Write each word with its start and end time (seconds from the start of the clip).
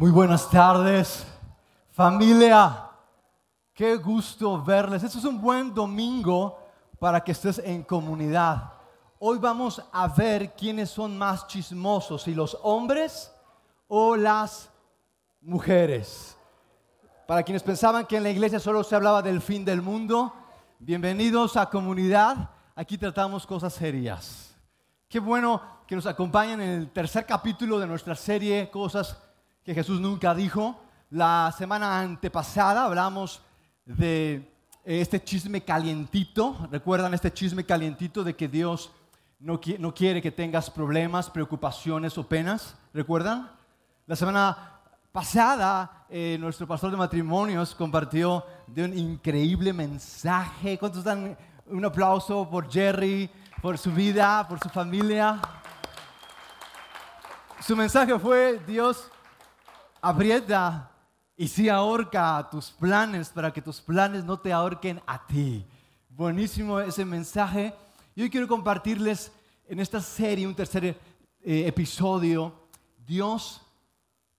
Muy 0.00 0.10
buenas 0.10 0.48
tardes, 0.48 1.26
familia. 1.90 2.88
Qué 3.74 3.96
gusto 3.96 4.64
verles. 4.64 5.02
Este 5.02 5.18
es 5.18 5.24
un 5.26 5.38
buen 5.38 5.74
domingo 5.74 6.58
para 6.98 7.22
que 7.22 7.32
estés 7.32 7.58
en 7.58 7.82
comunidad. 7.82 8.72
Hoy 9.18 9.36
vamos 9.36 9.84
a 9.92 10.08
ver 10.08 10.54
quiénes 10.54 10.88
son 10.88 11.18
más 11.18 11.46
chismosos, 11.48 12.22
si 12.22 12.34
los 12.34 12.56
hombres 12.62 13.30
o 13.88 14.16
las 14.16 14.70
mujeres. 15.42 16.34
Para 17.26 17.42
quienes 17.42 17.62
pensaban 17.62 18.06
que 18.06 18.16
en 18.16 18.22
la 18.22 18.30
iglesia 18.30 18.58
solo 18.58 18.82
se 18.82 18.96
hablaba 18.96 19.20
del 19.20 19.42
fin 19.42 19.66
del 19.66 19.82
mundo, 19.82 20.32
bienvenidos 20.78 21.58
a 21.58 21.68
comunidad. 21.68 22.48
Aquí 22.74 22.96
tratamos 22.96 23.46
cosas 23.46 23.74
serias. 23.74 24.56
Qué 25.10 25.20
bueno 25.20 25.60
que 25.86 25.94
nos 25.94 26.06
acompañen 26.06 26.62
en 26.62 26.70
el 26.70 26.90
tercer 26.90 27.26
capítulo 27.26 27.78
de 27.78 27.86
nuestra 27.86 28.14
serie 28.14 28.70
Cosas 28.70 29.29
que 29.70 29.74
Jesús 29.74 30.00
nunca 30.00 30.34
dijo. 30.34 30.80
La 31.10 31.54
semana 31.56 32.00
antepasada 32.00 32.86
hablamos 32.86 33.40
de 33.84 34.52
este 34.84 35.22
chisme 35.22 35.60
calientito. 35.60 36.68
¿Recuerdan 36.72 37.14
este 37.14 37.32
chisme 37.32 37.64
calientito 37.64 38.24
de 38.24 38.34
que 38.34 38.48
Dios 38.48 38.90
no, 39.38 39.60
no 39.78 39.94
quiere 39.94 40.20
que 40.20 40.32
tengas 40.32 40.68
problemas, 40.68 41.30
preocupaciones 41.30 42.18
o 42.18 42.26
penas? 42.26 42.74
¿Recuerdan? 42.92 43.48
La 44.08 44.16
semana 44.16 44.80
pasada 45.12 46.04
eh, 46.10 46.36
nuestro 46.40 46.66
pastor 46.66 46.90
de 46.90 46.96
matrimonios 46.96 47.72
compartió 47.72 48.44
de 48.66 48.86
un 48.86 48.98
increíble 48.98 49.72
mensaje. 49.72 50.78
¿Cuántos 50.78 51.04
dan 51.04 51.38
un 51.66 51.84
aplauso 51.84 52.50
por 52.50 52.68
Jerry, 52.68 53.30
por 53.62 53.78
su 53.78 53.92
vida, 53.92 54.48
por 54.48 54.58
su 54.58 54.68
familia? 54.68 55.40
Su 57.60 57.76
mensaje 57.76 58.18
fue, 58.18 58.60
Dios 58.66 59.08
aprieta 60.00 60.90
y 61.36 61.48
sí 61.48 61.68
ahorca 61.68 62.48
tus 62.50 62.70
planes 62.70 63.30
para 63.30 63.52
que 63.52 63.62
tus 63.62 63.80
planes 63.80 64.24
no 64.24 64.38
te 64.38 64.52
ahorquen 64.52 65.00
a 65.06 65.26
ti. 65.26 65.64
Buenísimo 66.08 66.78
ese 66.80 67.04
mensaje. 67.04 67.74
Y 68.14 68.22
hoy 68.22 68.30
quiero 68.30 68.46
compartirles 68.46 69.32
en 69.66 69.80
esta 69.80 70.00
serie 70.00 70.46
un 70.46 70.54
tercer 70.54 70.84
eh, 70.84 70.96
episodio. 71.66 72.52
Dios 73.06 73.62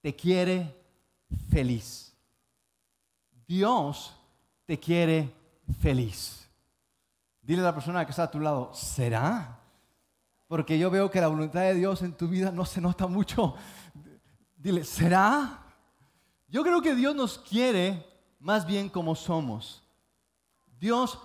te 0.01 0.15
quiere 0.15 0.75
feliz. 1.49 2.13
Dios 3.47 4.15
te 4.65 4.79
quiere 4.79 5.33
feliz. 5.81 6.47
Dile 7.41 7.61
a 7.61 7.65
la 7.65 7.73
persona 7.73 8.05
que 8.05 8.11
está 8.11 8.23
a 8.23 8.31
tu 8.31 8.39
lado, 8.39 8.71
¿será? 8.73 9.59
Porque 10.47 10.77
yo 10.77 10.91
veo 10.91 11.09
que 11.09 11.19
la 11.19 11.27
voluntad 11.27 11.61
de 11.61 11.73
Dios 11.73 12.01
en 12.01 12.13
tu 12.13 12.27
vida 12.27 12.51
no 12.51 12.65
se 12.65 12.79
nota 12.79 13.07
mucho. 13.07 13.55
Dile, 14.61 14.83
¿será? 14.83 15.59
Yo 16.47 16.61
creo 16.61 16.83
que 16.83 16.93
Dios 16.93 17.15
nos 17.15 17.39
quiere 17.39 18.05
más 18.39 18.63
bien 18.63 18.89
como 18.89 19.15
somos. 19.15 19.81
Dios, 20.79 21.17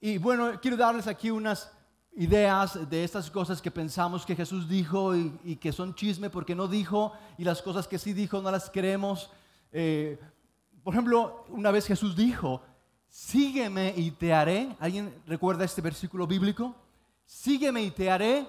y 0.00 0.18
bueno, 0.18 0.60
quiero 0.60 0.76
darles 0.76 1.08
aquí 1.08 1.28
unas 1.28 1.72
ideas 2.14 2.88
de 2.88 3.02
estas 3.02 3.32
cosas 3.32 3.60
que 3.60 3.72
pensamos 3.72 4.24
que 4.24 4.36
Jesús 4.36 4.68
dijo 4.68 5.16
y, 5.16 5.56
que 5.56 5.72
son 5.72 5.92
chisme 5.92 6.30
porque 6.30 6.54
no 6.54 6.68
dijo 6.68 7.12
y 7.36 7.42
las 7.42 7.62
cosas 7.62 7.88
que 7.88 7.98
sí 7.98 8.12
dijo 8.12 8.40
no 8.40 8.50
las 8.52 8.70
creemos. 8.70 9.28
Eh, 9.72 10.16
por 10.84 10.94
ejemplo, 10.94 11.46
una 11.48 11.72
vez 11.72 11.84
Jesús 11.84 12.14
dijo, 12.14 12.62
sígueme 13.08 13.92
y 13.96 14.12
te 14.12 14.32
haré. 14.32 14.76
¿Alguien 14.78 15.20
recuerda 15.26 15.64
este 15.64 15.82
versículo 15.82 16.28
bíblico? 16.28 16.76
Sígueme 17.26 17.82
y 17.82 17.90
te 17.90 18.08
haré 18.08 18.46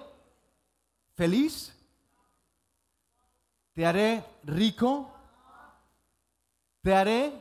feliz 1.16 1.74
te 3.80 3.86
haré 3.86 4.22
rico, 4.44 5.10
te 6.82 6.94
haré 6.94 7.32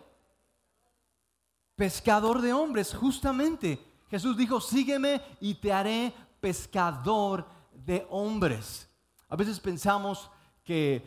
pescador 1.76 2.42
de 2.42 2.54
hombres. 2.54 2.96
Justamente 2.96 3.78
Jesús 4.10 4.38
dijo, 4.38 4.62
sígueme 4.62 5.22
y 5.42 5.56
te 5.56 5.74
haré 5.74 6.14
pescador 6.40 7.46
de 7.74 8.08
hombres. 8.10 8.88
A 9.28 9.36
veces 9.36 9.60
pensamos 9.60 10.32
que, 10.64 11.04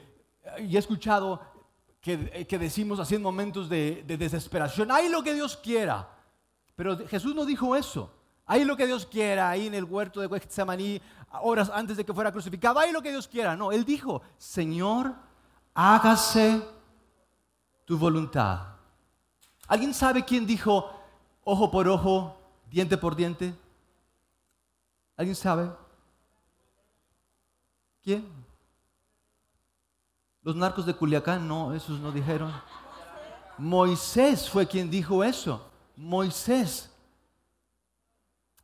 y 0.59 0.77
he 0.77 0.79
escuchado 0.79 1.41
que, 2.03 2.47
decimos 2.61 3.01
así 3.01 3.15
en 3.15 3.23
momentos 3.23 3.71
de, 3.71 4.05
de 4.07 4.19
desesperación, 4.19 4.91
hay 4.91 5.09
lo 5.09 5.23
que 5.23 5.33
Dios 5.33 5.57
quiera. 5.57 6.11
Pero 6.77 7.09
Jesús 7.09 7.35
no 7.35 7.47
dijo 7.47 7.75
eso. 7.75 8.13
Ahí 8.45 8.67
lo 8.67 8.77
que 8.77 8.87
Dios 8.87 9.07
quiera, 9.07 9.49
ahí 9.49 9.67
en 9.67 9.75
el 9.75 9.85
huerto 9.85 10.21
de 10.21 10.29
Getsemaní, 10.29 11.01
horas 11.41 11.71
antes 11.73 11.97
de 11.97 12.05
que 12.05 12.13
fuera 12.13 12.33
crucificado, 12.33 12.79
ahí 12.79 12.93
lo 12.93 13.01
que 13.01 13.11
Dios 13.11 13.29
quiera. 13.29 13.57
No, 13.57 13.73
Él 13.73 13.85
dijo, 13.85 14.23
Señor, 14.37 15.15
hágase 15.75 16.63
tu 17.85 17.99
voluntad. 17.99 18.61
¿Alguien 19.67 19.95
sabe 19.95 20.25
quién 20.25 20.47
dijo 20.47 20.91
ojo 21.45 21.71
por 21.71 21.89
ojo, 21.89 22.37
diente 22.71 22.97
por 22.97 23.17
diente? 23.17 23.55
¿Alguien 25.17 25.37
sabe? 25.37 25.71
¿Quién? 28.03 28.29
Los 30.43 30.57
narcos 30.57 30.85
de 30.87 30.95
Culiacán, 30.95 31.47
no, 31.47 31.73
esos 31.73 32.01
no 32.01 32.11
dijeron. 32.11 32.53
Moisés 33.59 34.51
fue 34.51 34.67
quien 34.67 34.91
dijo 34.91 35.23
eso. 35.23 35.71
Moisés. 35.97 36.91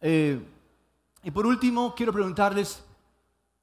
Eh, 0.01 0.45
y 1.23 1.31
por 1.31 1.47
último, 1.47 1.95
quiero 1.95 2.13
preguntarles, 2.13 2.83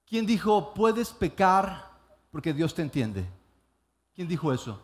¿quién 0.08 0.26
dijo, 0.26 0.74
puedes 0.74 1.12
pecar 1.12 1.95
porque 2.36 2.52
Dios 2.52 2.76
te 2.76 2.82
entiende? 2.82 3.26
¿Quién 4.14 4.28
dijo 4.28 4.52
eso? 4.52 4.78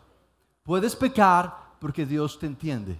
Puedes 0.62 0.96
pecar 0.96 1.54
porque 1.80 2.06
Dios 2.06 2.38
te 2.38 2.46
entiende. 2.46 2.98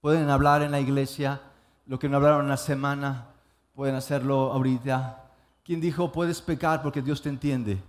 Pueden 0.00 0.30
hablar 0.30 0.62
en 0.62 0.70
la 0.70 0.78
iglesia 0.78 1.40
lo 1.86 1.98
que 1.98 2.08
no 2.08 2.18
hablaron 2.18 2.42
en 2.42 2.50
la 2.50 2.56
semana, 2.56 3.26
pueden 3.74 3.96
hacerlo 3.96 4.52
ahorita. 4.52 5.24
¿Quién 5.64 5.80
dijo, 5.80 6.12
puedes 6.12 6.40
pecar 6.40 6.82
porque 6.84 7.02
Dios 7.02 7.20
te 7.20 7.30
entiende? 7.30 7.82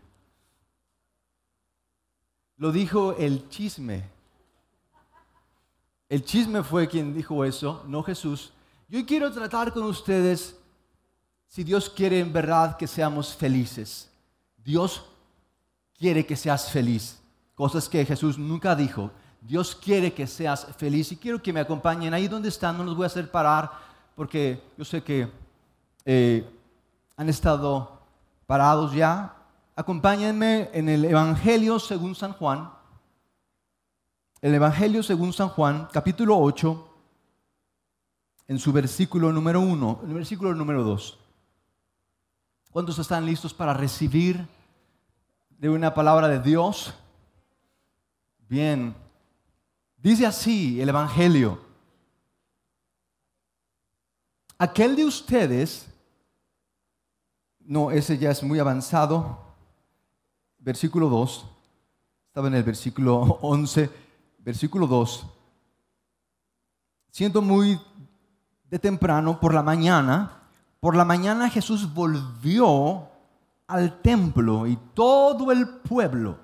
Lo 2.57 2.71
dijo 2.71 3.15
el 3.17 3.47
chisme. 3.47 4.09
El 6.09 6.25
chisme 6.25 6.63
fue 6.63 6.87
quien 6.87 7.13
dijo 7.13 7.45
eso, 7.45 7.83
no 7.85 8.01
Jesús. 8.01 8.51
Yo 8.87 9.05
quiero 9.05 9.31
tratar 9.31 9.71
con 9.71 9.83
ustedes 9.83 10.59
si 11.47 11.63
Dios 11.63 11.91
quiere 11.91 12.19
en 12.19 12.33
verdad 12.33 12.75
que 12.75 12.87
seamos 12.87 13.35
felices. 13.35 14.09
Dios 14.65 15.05
quiere 15.97 16.25
que 16.25 16.35
seas 16.35 16.69
feliz. 16.69 17.21
Cosas 17.55 17.87
que 17.87 18.05
Jesús 18.05 18.37
nunca 18.37 18.75
dijo. 18.75 19.11
Dios 19.39 19.73
quiere 19.73 20.13
que 20.13 20.27
seas 20.27 20.67
feliz 20.77 21.13
y 21.13 21.15
quiero 21.15 21.41
que 21.41 21.53
me 21.53 21.61
acompañen 21.61 22.13
ahí 22.13 22.27
donde 22.27 22.49
están. 22.49 22.77
No 22.77 22.83
los 22.83 22.97
voy 22.97 23.05
a 23.05 23.07
hacer 23.07 23.31
parar 23.31 23.71
porque 24.15 24.61
yo 24.77 24.83
sé 24.83 25.01
que 25.01 25.31
eh, 26.03 26.45
han 27.15 27.29
estado 27.29 28.01
parados 28.45 28.91
ya. 28.91 29.37
Acompáñenme 29.77 30.69
en 30.73 30.89
el 30.89 31.05
Evangelio 31.05 31.79
según 31.79 32.13
San 32.15 32.33
Juan 32.33 32.75
el 34.45 34.53
Evangelio 34.53 35.01
según 35.01 35.33
San 35.33 35.49
Juan, 35.49 35.87
capítulo 35.91 36.37
8, 36.37 36.87
en 38.47 38.59
su 38.59 38.71
versículo 38.71 39.33
número 39.33 39.59
1, 39.59 40.01
en 40.03 40.09
el 40.09 40.13
versículo 40.13 40.53
número 40.53 40.83
2. 40.83 41.17
¿Cuántos 42.69 42.99
están 42.99 43.25
listos 43.25 43.55
para 43.55 43.73
recibir 43.73 44.47
de 45.57 45.69
una 45.69 45.93
palabra 45.93 46.27
de 46.27 46.39
Dios? 46.39 46.93
Bien, 48.47 48.95
dice 49.97 50.25
así 50.25 50.81
el 50.81 50.89
Evangelio. 50.89 51.59
Aquel 54.57 54.95
de 54.95 55.05
ustedes, 55.05 55.87
no, 57.59 57.91
ese 57.91 58.17
ya 58.17 58.31
es 58.31 58.41
muy 58.43 58.59
avanzado, 58.59 59.39
versículo 60.59 61.09
2, 61.09 61.45
estaba 62.27 62.47
en 62.47 62.55
el 62.55 62.63
versículo 62.63 63.15
11 63.41 64.05
versículo 64.45 64.85
2. 64.85 65.25
Siento 67.09 67.41
muy 67.41 67.81
de 68.69 68.77
temprano, 68.77 69.39
por 69.39 69.53
la 69.53 69.63
mañana, 69.63 70.43
por 70.79 70.95
la 70.95 71.03
mañana 71.03 71.49
Jesús 71.49 71.91
volvió 71.93 73.09
al 73.67 74.01
templo 74.01 74.67
y 74.67 74.77
todo 74.93 75.51
el 75.51 75.67
pueblo 75.67 76.37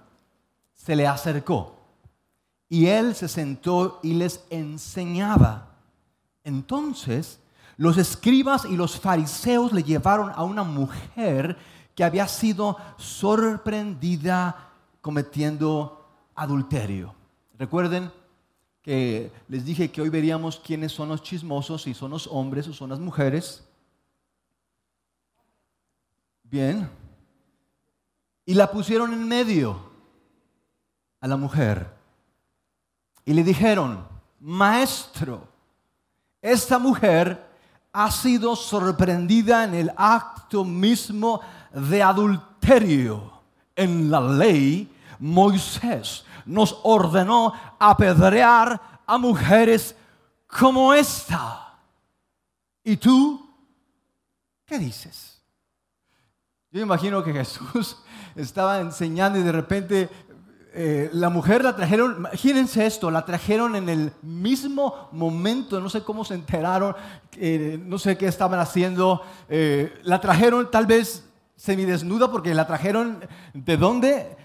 se 0.74 0.96
le 0.96 1.08
acercó. 1.08 1.78
Y 2.68 2.88
él 2.88 3.16
se 3.16 3.28
sentó 3.28 4.00
y 4.02 4.14
les 4.14 4.46
enseñaba. 4.50 5.76
Entonces 6.44 7.40
los 7.78 7.98
escribas 7.98 8.66
y 8.66 8.76
los 8.76 9.00
fariseos 9.00 9.74
le 9.74 9.84
llevaron 9.84 10.32
a 10.36 10.44
una 10.44 10.64
mujer 10.64 11.58
que 11.96 12.04
había 12.04 12.28
sido 12.28 12.78
sorprendida 12.98 14.70
cometiendo 15.02 16.06
adulterio. 16.36 17.14
Recuerden 17.58 18.12
que 18.82 19.32
les 19.48 19.66
dije 19.66 19.92
que 19.92 20.02
hoy 20.02 20.10
veríamos 20.10 20.60
quiénes 20.60 20.92
son 20.92 21.10
los 21.10 21.22
chismosos, 21.22 21.84
si 21.84 21.94
son 21.94 22.12
los 22.12 22.28
hombres 22.28 22.68
o 22.68 22.74
son 22.74 22.90
las 22.90 23.00
mujeres. 23.00 23.68
Bien. 26.44 27.01
Y 28.52 28.54
la 28.54 28.70
pusieron 28.70 29.14
en 29.14 29.26
medio. 29.30 29.80
a 31.22 31.28
la 31.28 31.38
mujer 31.38 31.90
y 33.24 33.32
le 33.32 33.46
dijeron, 33.46 34.06
maestro, 34.42 35.48
esta 36.42 36.78
mujer 36.78 37.48
ha 37.94 38.12
sido 38.12 38.58
sorprendida 38.58 39.64
en 39.64 39.74
el 39.76 39.94
acto 39.96 40.66
mismo 40.66 41.40
de 41.72 42.04
adulterio. 42.04 43.32
En 43.74 44.12
la 44.12 44.20
ley, 44.20 44.94
Moisés 45.18 46.26
nos 46.46 46.78
ordenó 46.84 47.54
apedrear 47.80 49.00
a 49.08 49.18
mujeres 49.18 49.96
como 50.46 50.94
esta. 50.94 51.80
¿Y 52.84 52.98
tú 52.98 53.50
qué 54.66 54.78
dices? 54.78 55.42
Yo 56.70 56.82
imagino 56.82 57.24
que 57.24 57.32
Jesús 57.32 57.98
estaba 58.36 58.80
enseñando 58.80 59.40
y 59.40 59.44
de 59.44 59.52
repente 59.52 60.10
eh, 60.74 61.10
la 61.12 61.30
mujer 61.30 61.66
la 61.66 61.76
trajeron, 61.76 62.16
imagínense 62.18 62.86
esto, 62.86 63.12
la 63.12 63.26
trajeron 63.26 63.76
en 63.76 63.90
el 63.90 64.14
mismo 64.22 65.10
momento, 65.12 65.82
no 65.82 65.90
sé 65.90 66.02
cómo 66.02 66.24
se 66.24 66.34
enteraron, 66.34 66.96
no 67.86 68.00
sé 68.00 68.18
qué 68.18 68.28
estaban 68.28 68.58
haciendo, 68.58 69.22
eh, 69.50 70.00
la 70.04 70.22
trajeron 70.22 70.72
tal 70.72 70.86
vez 70.86 71.26
semidesnuda 71.58 72.32
porque 72.32 72.56
la 72.56 72.66
trajeron 72.68 73.20
de 73.54 73.76
dónde, 73.76 74.38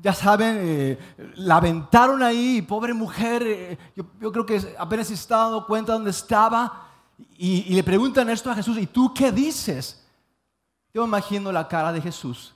ya 0.00 0.14
saben, 0.14 0.56
eh, 0.62 0.98
la 1.36 1.56
aventaron 1.56 2.22
ahí, 2.22 2.62
pobre 2.62 2.94
mujer, 2.94 3.78
yo, 3.94 4.32
creo 4.32 4.46
que 4.46 4.74
apenas 4.78 5.08
se 5.08 5.14
estaba 5.14 5.44
dando 5.44 5.66
cuenta 5.66 5.92
dónde 5.92 6.10
estaba 6.10 6.88
y 7.36 7.74
le 7.74 7.84
preguntan 7.84 8.30
esto 8.30 8.50
a 8.50 8.54
Jesús, 8.54 8.78
¿y 8.78 8.86
tú 8.86 9.12
qué 9.12 9.30
dices? 9.30 10.03
Yo 10.94 11.04
imagino 11.04 11.50
la 11.50 11.66
cara 11.66 11.92
de 11.92 12.00
Jesús 12.00 12.54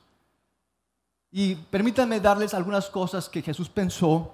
y 1.33 1.57
permítanme 1.57 2.21
darles 2.21 2.55
algunas 2.55 2.89
cosas 2.89 3.29
que 3.29 3.43
Jesús 3.43 3.69
pensó. 3.69 4.33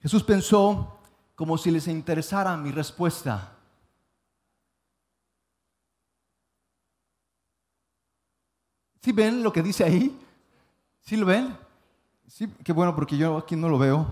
Jesús 0.00 0.22
pensó 0.22 0.96
como 1.34 1.58
si 1.58 1.72
les 1.72 1.88
interesara 1.88 2.56
mi 2.56 2.70
respuesta. 2.70 3.52
¿Sí 9.02 9.10
ven 9.10 9.42
lo 9.42 9.52
que 9.52 9.62
dice 9.62 9.82
ahí? 9.82 10.16
¿Sí 11.00 11.16
lo 11.16 11.26
ven? 11.26 11.56
Qué 12.62 12.72
bueno 12.72 12.94
porque 12.94 13.16
yo 13.16 13.38
aquí 13.38 13.56
no 13.56 13.68
lo 13.68 13.78
veo. 13.78 14.06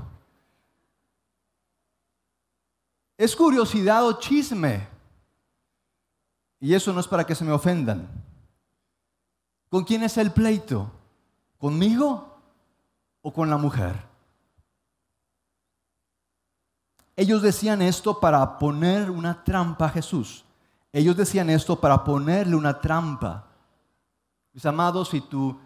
Es 3.16 3.34
curiosidad 3.36 4.04
o 4.06 4.18
chisme. 4.18 4.88
Y 6.58 6.74
eso 6.74 6.92
no 6.92 6.98
es 6.98 7.06
para 7.06 7.24
que 7.24 7.34
se 7.34 7.44
me 7.44 7.52
ofendan. 7.52 8.08
¿Con 9.74 9.82
quién 9.82 10.04
es 10.04 10.16
el 10.18 10.30
pleito? 10.30 10.88
¿Conmigo 11.58 12.38
o 13.22 13.32
con 13.32 13.50
la 13.50 13.56
mujer? 13.56 14.00
Ellos 17.16 17.42
decían 17.42 17.82
esto 17.82 18.20
para 18.20 18.56
poner 18.56 19.10
una 19.10 19.42
trampa 19.42 19.86
a 19.86 19.88
Jesús. 19.88 20.44
Ellos 20.92 21.16
decían 21.16 21.50
esto 21.50 21.80
para 21.80 22.04
ponerle 22.04 22.54
una 22.54 22.80
trampa. 22.80 23.48
Mis 24.52 24.64
amados, 24.64 25.08
si 25.08 25.20
tu 25.22 25.58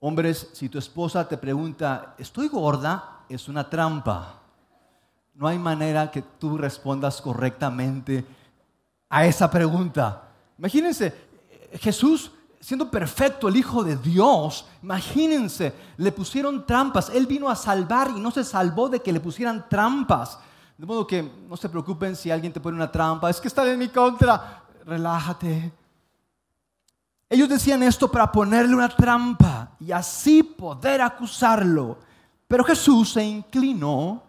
hombres, 0.00 0.50
si 0.52 0.68
tu 0.68 0.76
esposa 0.76 1.26
te 1.26 1.38
pregunta, 1.38 2.14
¿estoy 2.18 2.48
gorda? 2.48 3.20
Es 3.26 3.48
una 3.48 3.70
trampa. 3.70 4.34
No 5.32 5.48
hay 5.48 5.58
manera 5.58 6.10
que 6.10 6.20
tú 6.20 6.58
respondas 6.58 7.22
correctamente 7.22 8.26
a 9.08 9.24
esa 9.24 9.50
pregunta. 9.50 10.28
Imagínense, 10.58 11.14
Jesús 11.80 12.32
siendo 12.60 12.90
perfecto 12.90 13.48
el 13.48 13.56
Hijo 13.56 13.84
de 13.84 13.96
Dios, 13.96 14.66
imagínense, 14.82 15.72
le 15.96 16.12
pusieron 16.12 16.66
trampas. 16.66 17.10
Él 17.10 17.26
vino 17.26 17.48
a 17.48 17.56
salvar 17.56 18.10
y 18.16 18.20
no 18.20 18.30
se 18.30 18.44
salvó 18.44 18.88
de 18.88 19.00
que 19.00 19.12
le 19.12 19.20
pusieran 19.20 19.68
trampas. 19.68 20.38
De 20.76 20.86
modo 20.86 21.06
que 21.06 21.22
no 21.48 21.56
se 21.56 21.68
preocupen 21.68 22.14
si 22.14 22.30
alguien 22.30 22.52
te 22.52 22.60
pone 22.60 22.76
una 22.76 22.90
trampa. 22.90 23.30
Es 23.30 23.40
que 23.40 23.48
está 23.48 23.70
en 23.70 23.78
mi 23.78 23.88
contra. 23.88 24.62
Relájate. 24.84 25.72
Ellos 27.30 27.48
decían 27.48 27.82
esto 27.82 28.10
para 28.10 28.30
ponerle 28.32 28.74
una 28.74 28.88
trampa 28.88 29.72
y 29.80 29.92
así 29.92 30.42
poder 30.42 31.02
acusarlo. 31.02 31.98
Pero 32.46 32.64
Jesús 32.64 33.12
se 33.12 33.24
inclinó 33.24 34.22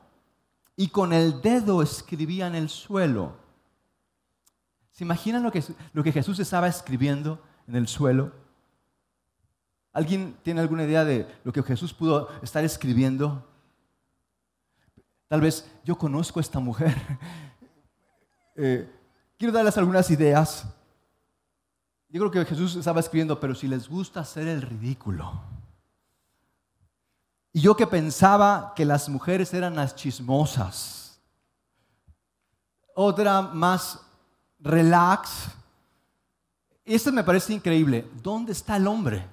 y 0.76 0.90
con 0.90 1.14
el 1.14 1.42
dedo 1.42 1.82
escribía 1.82 2.48
en 2.48 2.56
el 2.56 2.70
suelo. 2.70 3.34
¿Se 4.92 5.06
imaginan 5.06 5.44
lo 5.44 5.52
que, 5.52 5.64
lo 5.94 6.04
que 6.04 6.12
Jesús 6.12 6.40
estaba 6.40 6.68
escribiendo? 6.68 7.40
En 7.70 7.76
el 7.76 7.88
suelo? 7.88 8.32
¿Alguien 9.94 10.36
tiene 10.44 10.60
alguna 10.60 10.84
idea 10.84 11.06
de 11.06 11.28
lo 11.44 11.54
que 11.54 11.64
Jesús 11.64 11.94
pudo 11.94 12.30
estar 12.42 12.64
escribiendo? 12.64 13.46
Tal 15.28 15.42
vez 15.42 15.70
yo 15.86 15.98
conozco 15.98 16.40
a 16.40 16.42
esta 16.42 16.60
mujer. 16.60 16.96
Eh, 18.62 18.94
quiero 19.38 19.54
darles 19.54 19.78
algunas 19.78 20.12
ideas. 20.12 20.66
Yo 22.10 22.20
creo 22.20 22.30
que 22.30 22.50
Jesús 22.50 22.76
estaba 22.76 23.00
escribiendo, 23.00 23.40
pero 23.40 23.56
si 23.56 23.70
les 23.70 23.88
gusta 23.88 24.20
hacer 24.20 24.50
el 24.50 24.62
ridículo. 24.62 25.32
Y 27.54 27.62
yo 27.62 27.74
que 27.78 27.88
pensaba 27.88 28.74
que 28.76 28.84
las 28.84 29.08
mujeres 29.08 29.54
eran 29.54 29.78
las 29.78 29.96
chismosas. 29.96 31.22
Otra 32.94 33.42
más 33.42 34.02
relax, 34.60 35.52
esto 36.96 37.12
me 37.12 37.24
parece 37.24 37.54
increíble. 37.54 38.10
¿Dónde 38.22 38.52
está 38.52 38.78
el 38.78 38.88
hombre? 38.88 39.26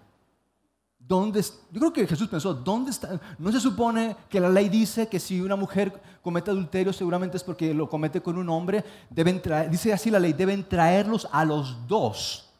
¿Dónde, 0.98 1.40
yo 1.70 1.80
creo 1.80 1.92
que 1.92 2.06
Jesús 2.06 2.28
pensó, 2.28 2.52
¿dónde 2.52 2.90
está? 2.90 3.20
No 3.38 3.52
se 3.52 3.60
supone 3.60 4.16
que 4.28 4.40
la 4.40 4.48
ley 4.48 4.68
dice 4.68 5.08
que 5.08 5.20
si 5.20 5.40
una 5.40 5.54
mujer 5.54 5.92
comete 6.20 6.50
adulterio, 6.50 6.92
seguramente 6.92 7.36
es 7.36 7.44
porque 7.44 7.72
lo 7.72 7.88
comete 7.88 8.20
con 8.20 8.36
un 8.36 8.48
hombre. 8.48 8.84
Deben 9.08 9.40
traer, 9.40 9.70
dice 9.70 9.92
así 9.92 10.10
la 10.10 10.18
ley, 10.18 10.32
deben 10.32 10.68
traerlos 10.68 11.28
a 11.30 11.44
los 11.44 11.86
dos 11.86 12.52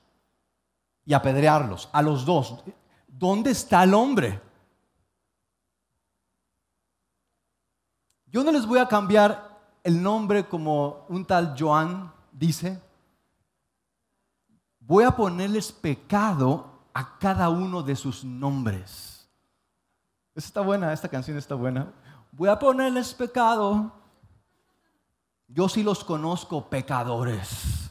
y 1.04 1.12
apedrearlos, 1.12 1.88
a 1.92 2.02
los 2.02 2.24
dos. 2.24 2.62
¿Dónde 3.08 3.50
está 3.50 3.82
el 3.82 3.94
hombre? 3.94 4.40
Yo 8.26 8.44
no 8.44 8.52
les 8.52 8.64
voy 8.64 8.78
a 8.78 8.86
cambiar 8.86 9.58
el 9.82 10.02
nombre 10.02 10.46
como 10.46 11.06
un 11.08 11.24
tal 11.24 11.54
Joan 11.58 12.12
dice, 12.32 12.80
voy 14.86 15.04
a 15.04 15.10
ponerles 15.10 15.72
pecado 15.72 16.70
a 16.94 17.18
cada 17.18 17.48
uno 17.48 17.82
de 17.82 17.96
sus 17.96 18.24
nombres. 18.24 19.28
Esta 20.34 20.48
está 20.48 20.60
buena, 20.60 20.92
esta 20.92 21.08
canción 21.08 21.36
está 21.36 21.54
buena. 21.54 21.92
Voy 22.32 22.48
a 22.48 22.58
ponerles 22.58 23.12
pecado. 23.14 23.92
Yo 25.48 25.68
sí 25.68 25.82
los 25.82 26.04
conozco 26.04 26.68
pecadores. 26.68 27.90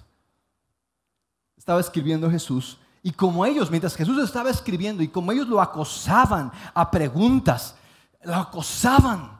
Estaba 1.57 1.79
escribiendo 1.79 2.29
Jesús 2.29 2.77
y 3.01 3.11
como 3.11 3.45
ellos, 3.45 3.69
mientras 3.69 3.95
Jesús 3.95 4.23
estaba 4.23 4.49
escribiendo 4.49 5.03
y 5.03 5.07
como 5.07 5.31
ellos 5.31 5.47
lo 5.47 5.61
acosaban 5.61 6.51
a 6.73 6.89
preguntas, 6.89 7.75
lo 8.23 8.35
acosaban. 8.35 9.39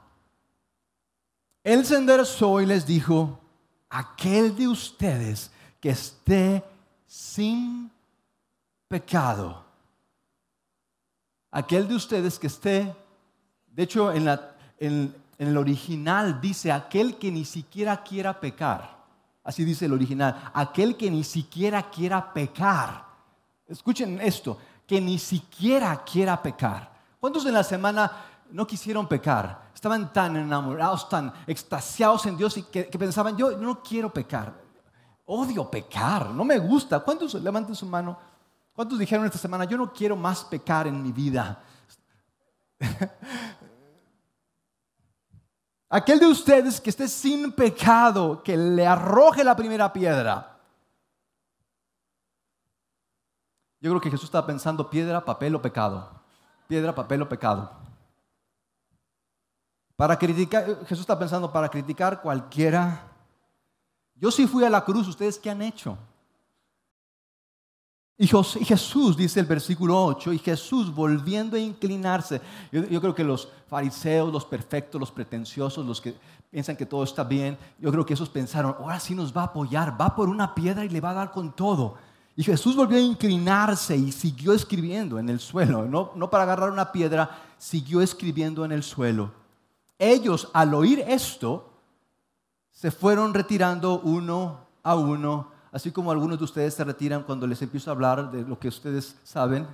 Él 1.64 1.84
se 1.86 1.96
enderezó 1.96 2.62
y 2.62 2.68
les 2.68 2.86
dijo, 2.86 3.40
aquel 3.90 4.56
de 4.56 4.68
ustedes 4.68 5.52
que 5.80 5.90
esté 5.90 6.64
sin 7.16 7.90
pecado. 8.90 9.64
Aquel 11.50 11.88
de 11.88 11.96
ustedes 11.96 12.38
que 12.38 12.48
esté, 12.48 12.94
de 13.68 13.84
hecho 13.84 14.12
en, 14.12 15.16
el 15.38 15.58
original 15.58 16.42
dice 16.42 16.74
aquel 16.74 17.16
que 17.16 17.32
ni 17.32 17.46
siquiera 17.46 18.04
quiera 18.04 18.38
pecar. 18.38 18.98
Así 19.46 19.64
dice 19.64 19.86
el 19.86 19.94
original. 19.94 20.52
Aquel 20.54 20.98
que 20.98 21.10
ni 21.10 21.24
siquiera 21.24 21.90
quiera 21.90 22.34
pecar. 22.34 23.06
Escuchen 23.66 24.20
esto, 24.20 24.58
que 24.86 25.00
ni 25.00 25.18
siquiera 25.18 26.04
quiera 26.04 26.44
pecar. 26.44 26.92
¿Cuántos 27.18 27.46
en 27.46 27.54
la 27.54 27.64
semana 27.64 28.12
no 28.52 28.68
quisieron 28.68 29.08
pecar? 29.08 29.70
Estaban 29.74 30.12
tan 30.12 30.36
enamorados, 30.36 31.08
tan 31.08 31.32
extasiados 31.48 32.26
en 32.26 32.36
Dios 32.36 32.58
y 32.58 32.64
que 32.64 33.00
pensaban, 33.00 33.38
yo 33.38 33.58
no 33.58 33.82
quiero 33.82 34.14
pecar. 34.14 34.65
Odio 35.26 35.70
pecar, 35.70 36.30
no 36.30 36.46
me 36.46 36.60
gusta. 36.60 37.00
¿Cuántos 37.00 37.34
levanten 37.36 37.76
su 37.76 37.86
mano? 37.86 38.18
¿Cuántos 38.74 39.00
dijeron 39.00 39.26
esta 39.26 39.38
semana, 39.38 39.66
yo 39.66 39.78
no 39.78 39.92
quiero 39.92 40.16
más 40.16 40.44
pecar 40.44 40.86
en 40.86 41.02
mi 41.02 41.12
vida? 41.12 41.64
Aquel 45.90 46.20
de 46.20 46.28
ustedes 46.28 46.82
que 46.82 46.90
esté 46.90 47.08
sin 47.08 47.52
pecado, 47.54 48.44
que 48.44 48.58
le 48.58 48.86
arroje 48.86 49.44
la 49.44 49.56
primera 49.56 49.92
piedra. 49.94 50.60
Yo 53.80 53.92
creo 53.92 54.02
que 54.02 54.12
Jesús 54.12 54.26
estaba 54.26 54.46
pensando 54.46 54.90
piedra, 54.90 55.24
papel 55.24 55.56
o 55.56 55.62
pecado. 55.62 56.10
Piedra, 56.68 56.94
papel 56.94 57.22
o 57.22 57.30
pecado. 57.30 57.72
Para 59.96 60.20
criticar, 60.20 60.66
Jesús 60.86 61.02
está 61.02 61.18
pensando 61.18 61.52
para 61.52 61.70
criticar 61.70 62.22
cualquiera 62.22 63.15
yo 64.16 64.32
sí 64.32 64.48
fui 64.48 64.64
a 64.64 64.70
la 64.70 64.84
cruz, 64.84 65.08
¿ustedes 65.08 65.38
qué 65.38 65.50
han 65.50 65.62
hecho? 65.62 65.98
Y 68.18 68.28
Jesús, 68.28 69.18
dice 69.18 69.42
el 69.42 69.46
versículo 69.46 70.02
8, 70.06 70.32
y 70.32 70.40
Jesús 70.40 70.94
volviendo 70.94 71.58
a 71.58 71.60
inclinarse, 71.60 72.40
yo, 72.72 73.02
creo 73.02 73.14
que 73.14 73.26
los 73.26 73.50
fariseos, 73.68 74.32
los 74.32 74.46
perfectos, 74.46 75.02
los 75.02 75.12
pretenciosos, 75.12 75.86
los 75.86 76.00
que 76.00 76.16
piensan 76.50 76.78
que 76.78 76.86
todo 76.86 77.04
está 77.04 77.26
bien, 77.26 77.58
yo 77.78 77.92
creo 77.92 78.06
que 78.06 78.14
esos 78.14 78.30
pensaron, 78.30 78.74
ahora 78.80 79.02
sí 79.02 79.14
nos 79.14 79.36
va 79.36 79.42
a 79.42 79.46
apoyar, 79.46 80.00
va 80.00 80.16
por 80.16 80.30
una 80.30 80.56
piedra 80.56 80.86
y 80.86 80.90
le 80.90 81.02
va 81.02 81.10
a 81.10 81.16
dar 81.16 81.32
con 81.32 81.54
todo. 81.54 81.98
Y 82.38 82.44
Jesús 82.44 82.78
volvió 82.78 82.98
a 82.98 83.02
inclinarse 83.02 83.98
y 83.98 84.14
siguió 84.14 84.54
escribiendo 84.54 85.20
en 85.20 85.28
el 85.28 85.42
suelo, 85.42 85.86
no, 85.86 86.12
no 86.16 86.30
para 86.30 86.44
agarrar 86.44 86.72
una 86.72 86.94
piedra, 86.94 87.44
siguió 87.58 88.00
escribiendo 88.00 88.64
en 88.64 88.72
el 88.72 88.84
suelo. 88.84 89.32
Ellos 90.00 90.50
al 90.54 90.74
oír 90.74 91.04
esto, 91.06 91.75
se 92.76 92.92
fueron 92.92 93.34
retirando 93.34 94.00
uno 94.02 94.60
a 94.84 94.96
uno 94.96 95.56
así 95.76 95.92
como 95.92 96.10
algunos 96.10 96.38
de 96.38 96.46
ustedes 96.46 96.74
se 96.74 96.86
retiran 96.86 97.24
cuando 97.24 97.46
les 97.46 97.62
empiezo 97.62 97.90
a 97.90 97.94
hablar 97.94 98.32
de 98.32 98.44
lo 98.44 98.58
que 98.58 98.70
ustedes 98.70 99.18
saben. 99.26 99.68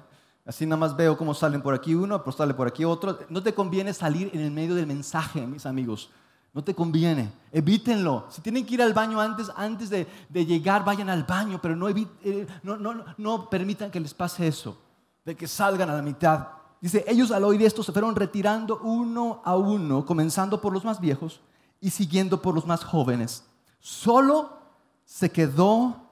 Así 0.48 0.66
nada 0.66 0.78
más 0.78 0.98
veo 0.98 1.16
cómo 1.16 1.36
salen 1.36 1.62
por 1.62 1.76
aquí 1.76 1.94
uno, 1.94 2.24
pues 2.24 2.38
sale 2.38 2.56
por 2.56 2.68
aquí 2.68 2.84
otro. 2.84 3.20
No 3.30 3.44
te 3.44 3.54
conviene 3.54 3.94
salir 3.94 4.32
en 4.34 4.42
el 4.42 4.50
medio 4.50 4.74
del 4.74 4.88
mensaje, 4.88 5.46
mis 5.46 5.68
amigos. 5.68 6.10
No 6.56 6.64
te 6.64 6.74
conviene. 6.74 7.32
Evítenlo. 7.52 8.26
Si 8.32 8.42
tienen 8.42 8.66
que 8.66 8.74
ir 8.74 8.82
al 8.82 8.94
baño 8.94 9.22
antes, 9.22 9.52
antes 9.56 9.92
de, 9.92 10.08
llegar, 10.34 10.84
vayan 10.84 11.08
al 11.08 11.24
baño, 11.24 11.60
pero 11.62 11.76
no, 11.76 11.88
eh, 11.88 12.48
no, 12.64 12.78
no, 12.78 13.06
no 13.20 13.48
permitan 13.48 13.92
que 13.92 14.00
les 14.00 14.16
pase 14.16 14.48
eso, 14.48 14.76
de 15.24 15.36
que 15.36 15.48
salgan 15.48 15.92
a 15.92 15.94
la 15.94 16.02
mitad. 16.02 16.48
Dice, 16.82 17.06
ellos 17.08 17.30
al 17.30 17.44
oír 17.44 17.62
esto 17.62 17.84
se 17.84 17.92
fueron 17.92 18.16
retirando 18.16 18.80
uno 18.80 19.44
a 19.46 19.56
uno, 19.56 20.04
comenzando 20.04 20.60
por 20.60 20.74
los 20.74 20.84
más 20.84 21.00
viejos 21.00 21.42
y 21.82 21.90
siguiendo 21.90 22.42
por 22.42 22.56
los 22.56 22.66
más 22.66 22.84
jóvenes. 22.84 23.44
Solo 23.80 24.58
se 25.04 25.30
quedó 25.32 26.08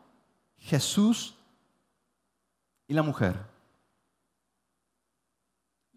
Jesús 0.58 1.36
y 2.88 2.94
la 2.94 3.04
mujer. 3.04 3.48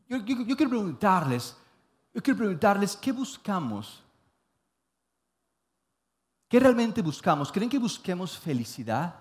Yo, 0.06 0.22
quiero 0.22 0.68
preguntarles, 0.68 1.56
yo 2.12 2.22
quiero 2.22 2.36
preguntarles, 2.36 2.94
¿qué 2.94 3.10
buscamos? 3.12 4.02
¿Qué 6.46 6.60
realmente 6.60 7.00
buscamos? 7.00 7.50
¿Creen 7.50 7.70
que 7.70 7.78
busquemos 7.78 8.38
felicidad? 8.38 9.14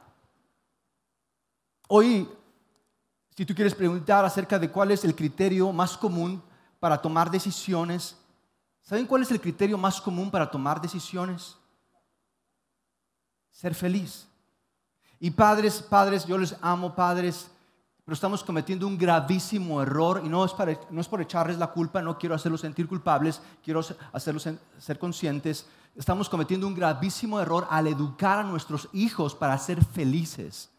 Hoy, 1.87 2.27
si 3.37 3.45
tú 3.45 3.55
quieres 3.55 3.73
preguntar 3.73 4.25
acerca 4.25 4.59
de 4.59 4.69
cuál 4.69 4.91
es 4.91 5.05
el 5.05 5.15
criterio 5.15 5.71
más 5.71 5.97
común 5.97 6.43
para 6.77 7.01
tomar 7.01 7.31
decisiones, 7.31 8.20
¿saben 8.81 9.05
cuál 9.05 9.21
es 9.21 9.31
el 9.31 9.41
criterio 9.41 9.77
más 9.77 10.01
común 10.01 10.29
para 10.29 10.49
tomar 10.49 10.81
decisiones? 10.81 11.57
ser 13.61 13.75
feliz. 13.75 14.27
Y 15.19 15.29
padres, 15.29 15.81
padres, 15.83 16.25
yo 16.25 16.37
les 16.37 16.55
amo, 16.61 16.95
padres, 16.95 17.47
pero 18.03 18.15
estamos 18.15 18.43
cometiendo 18.43 18.87
un 18.87 18.97
gravísimo 18.97 19.81
error 19.81 20.21
y 20.25 20.29
no 20.29 20.43
es, 20.43 20.51
para, 20.51 20.79
no 20.89 20.99
es 20.99 21.07
por 21.07 21.21
echarles 21.21 21.59
la 21.59 21.67
culpa, 21.67 22.01
no 22.01 22.17
quiero 22.17 22.33
hacerlos 22.33 22.61
sentir 22.61 22.87
culpables, 22.87 23.39
quiero 23.63 23.81
hacerlos 24.11 24.49
ser 24.79 24.97
conscientes. 24.97 25.67
Estamos 25.95 26.27
cometiendo 26.27 26.65
un 26.65 26.73
gravísimo 26.73 27.39
error 27.39 27.67
al 27.69 27.85
educar 27.85 28.39
a 28.39 28.43
nuestros 28.43 28.89
hijos 28.93 29.35
para 29.35 29.55
ser 29.59 29.83
felices. 29.85 30.71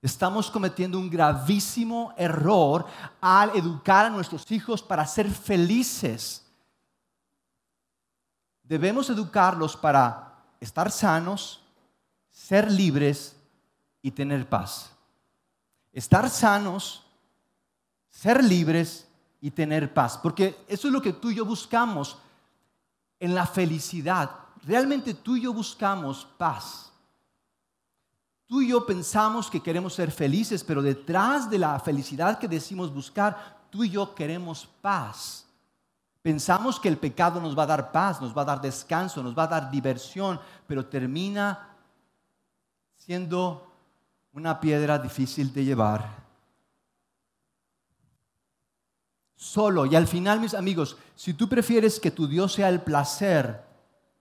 Estamos 0.00 0.50
cometiendo 0.50 0.98
un 0.98 1.10
gravísimo 1.10 2.14
error 2.16 2.86
al 3.20 3.54
educar 3.54 4.06
a 4.06 4.10
nuestros 4.10 4.50
hijos 4.50 4.82
para 4.82 5.06
ser 5.06 5.30
felices. 5.30 6.41
Debemos 8.72 9.10
educarlos 9.10 9.76
para 9.76 10.32
estar 10.58 10.90
sanos, 10.90 11.60
ser 12.30 12.72
libres 12.72 13.36
y 14.00 14.10
tener 14.10 14.48
paz. 14.48 14.90
Estar 15.92 16.30
sanos, 16.30 17.04
ser 18.08 18.42
libres 18.42 19.06
y 19.42 19.50
tener 19.50 19.92
paz. 19.92 20.16
Porque 20.16 20.64
eso 20.66 20.88
es 20.88 20.94
lo 20.94 21.02
que 21.02 21.12
tú 21.12 21.30
y 21.30 21.34
yo 21.34 21.44
buscamos 21.44 22.16
en 23.20 23.34
la 23.34 23.44
felicidad. 23.44 24.30
Realmente 24.62 25.12
tú 25.12 25.36
y 25.36 25.42
yo 25.42 25.52
buscamos 25.52 26.26
paz. 26.38 26.90
Tú 28.46 28.62
y 28.62 28.68
yo 28.68 28.86
pensamos 28.86 29.50
que 29.50 29.62
queremos 29.62 29.92
ser 29.92 30.10
felices, 30.10 30.64
pero 30.64 30.80
detrás 30.80 31.50
de 31.50 31.58
la 31.58 31.78
felicidad 31.78 32.38
que 32.38 32.48
decimos 32.48 32.90
buscar, 32.90 33.66
tú 33.68 33.84
y 33.84 33.90
yo 33.90 34.14
queremos 34.14 34.66
paz. 34.80 35.46
Pensamos 36.22 36.78
que 36.78 36.88
el 36.88 36.98
pecado 36.98 37.40
nos 37.40 37.58
va 37.58 37.64
a 37.64 37.66
dar 37.66 37.90
paz, 37.90 38.20
nos 38.20 38.36
va 38.36 38.42
a 38.42 38.46
dar 38.46 38.60
descanso, 38.60 39.22
nos 39.22 39.36
va 39.36 39.42
a 39.42 39.48
dar 39.48 39.70
diversión, 39.70 40.40
pero 40.68 40.86
termina 40.86 41.76
siendo 42.96 43.72
una 44.32 44.60
piedra 44.60 44.98
difícil 44.98 45.52
de 45.52 45.64
llevar. 45.64 46.22
Solo, 49.34 49.84
y 49.86 49.96
al 49.96 50.06
final, 50.06 50.38
mis 50.38 50.54
amigos, 50.54 50.96
si 51.16 51.34
tú 51.34 51.48
prefieres 51.48 51.98
que 51.98 52.12
tu 52.12 52.28
Dios 52.28 52.52
sea 52.52 52.68
el 52.68 52.80
placer 52.80 53.60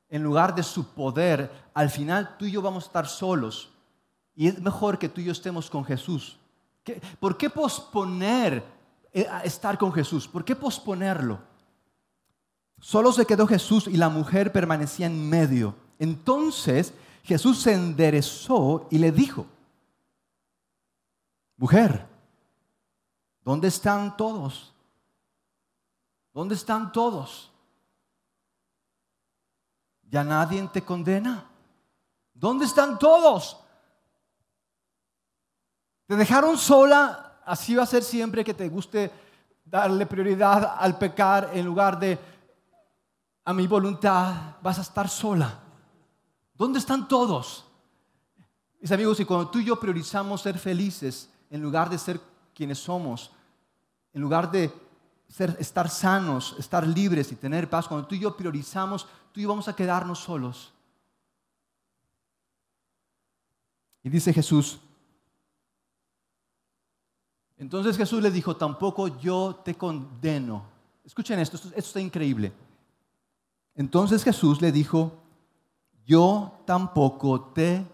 en 0.10 0.24
lugar 0.24 0.55
de 0.55 0.63
su 0.63 0.96
poder, 0.96 1.51
al 1.75 1.91
final 1.91 2.36
tú 2.39 2.46
y 2.46 2.51
yo 2.51 2.63
vamos 2.63 2.86
a 2.86 2.88
estar 2.88 3.08
solos. 3.08 3.70
Y 4.36 4.48
es 4.48 4.60
mejor 4.60 4.98
que 4.98 5.08
tú 5.08 5.22
y 5.22 5.25
yo 5.25 5.31
estemos 5.31 5.70
con 5.70 5.86
Jesús. 5.86 6.39
¿Por 7.20 7.38
qué 7.38 7.51
posponer 7.51 8.63
eh, 9.13 9.27
estar 9.43 9.77
con 9.77 9.93
Jesús? 9.93 10.27
¿Por 10.27 10.43
qué 10.43 10.55
posponerlo? 10.55 11.50
Solo 12.81 13.11
se 13.13 13.27
quedó 13.27 13.45
Jesús 13.45 13.88
y 13.88 13.95
la 13.95 14.09
mujer 14.09 14.51
permanecía 14.51 15.05
en 15.05 15.29
medio. 15.29 15.75
Entonces 16.00 16.95
Jesús 17.23 17.61
se 17.61 17.73
enderezó 17.73 18.88
y 18.89 18.97
le 18.97 19.11
dijo, 19.11 19.45
mujer, 21.57 22.07
¿dónde 23.43 23.67
están 23.67 24.17
todos? 24.17 24.73
¿Dónde 26.33 26.55
están 26.55 26.91
todos? 26.91 27.51
¿Ya 30.09 30.23
nadie 30.23 30.67
te 30.73 30.81
condena? 30.81 31.45
¿Dónde 32.33 32.65
están 32.65 32.97
todos? 32.97 33.59
¿Te 36.07 36.15
dejaron 36.15 36.57
sola? 36.57 37.41
Así 37.45 37.75
va 37.75 37.83
a 37.83 37.85
ser 37.85 38.01
siempre 38.01 38.43
que 38.43 38.55
te 38.55 38.67
guste 38.69 39.11
darle 39.63 40.07
prioridad 40.07 40.77
al 40.79 40.97
pecar 40.97 41.51
en 41.53 41.63
lugar 41.63 42.00
de 42.00 42.30
a 43.43 43.53
mi 43.53 43.67
voluntad. 43.67 44.57
Vas 44.62 44.79
a 44.79 44.81
estar 44.81 45.10
sola. 45.10 45.60
¿Dónde 46.55 46.79
están 46.79 47.07
todos? 47.07 47.65
Mis 48.79 48.91
amigos, 48.91 49.19
y 49.19 49.25
cuando 49.25 49.50
tú 49.50 49.60
y 49.60 49.65
yo 49.65 49.79
priorizamos 49.79 50.41
ser 50.41 50.57
felices 50.57 51.29
en 51.50 51.62
lugar 51.62 51.89
de 51.89 51.98
ser 51.98 52.19
quienes 52.53 52.79
somos, 52.79 53.31
en 54.13 54.21
lugar 54.21 54.51
de 54.51 54.74
ser, 55.27 55.55
estar 55.60 55.89
sanos, 55.89 56.55
estar 56.57 56.86
libres 56.86 57.31
y 57.31 57.36
tener 57.36 57.69
paz, 57.69 57.88
cuando 57.88 58.07
tú 58.07 58.15
y 58.15 58.19
yo 58.19 58.36
priorizamos, 58.36 59.07
tú 59.31 59.39
y 59.39 59.43
yo 59.43 59.50
vamos 59.50 59.67
a 59.67 59.75
quedarnos 59.75 60.19
solos. 60.19 60.74
Y 64.03 64.10
dice 64.10 64.33
Jesús, 64.33 64.79
entonces 67.57 67.95
Jesús 67.95 68.24
le 68.24 68.31
dijo, 68.31 68.55
tampoco 68.55 69.19
yo 69.19 69.62
te 69.63 69.75
condeno. 69.75 70.65
Escuchen 71.05 71.38
esto, 71.38 71.57
esto 71.57 71.77
está 71.77 72.00
increíble. 72.00 72.51
Entonces 73.75 74.23
Jesús 74.23 74.61
le 74.61 74.71
dijo, 74.71 75.21
yo 76.05 76.61
tampoco 76.65 77.41
te, 77.53 77.85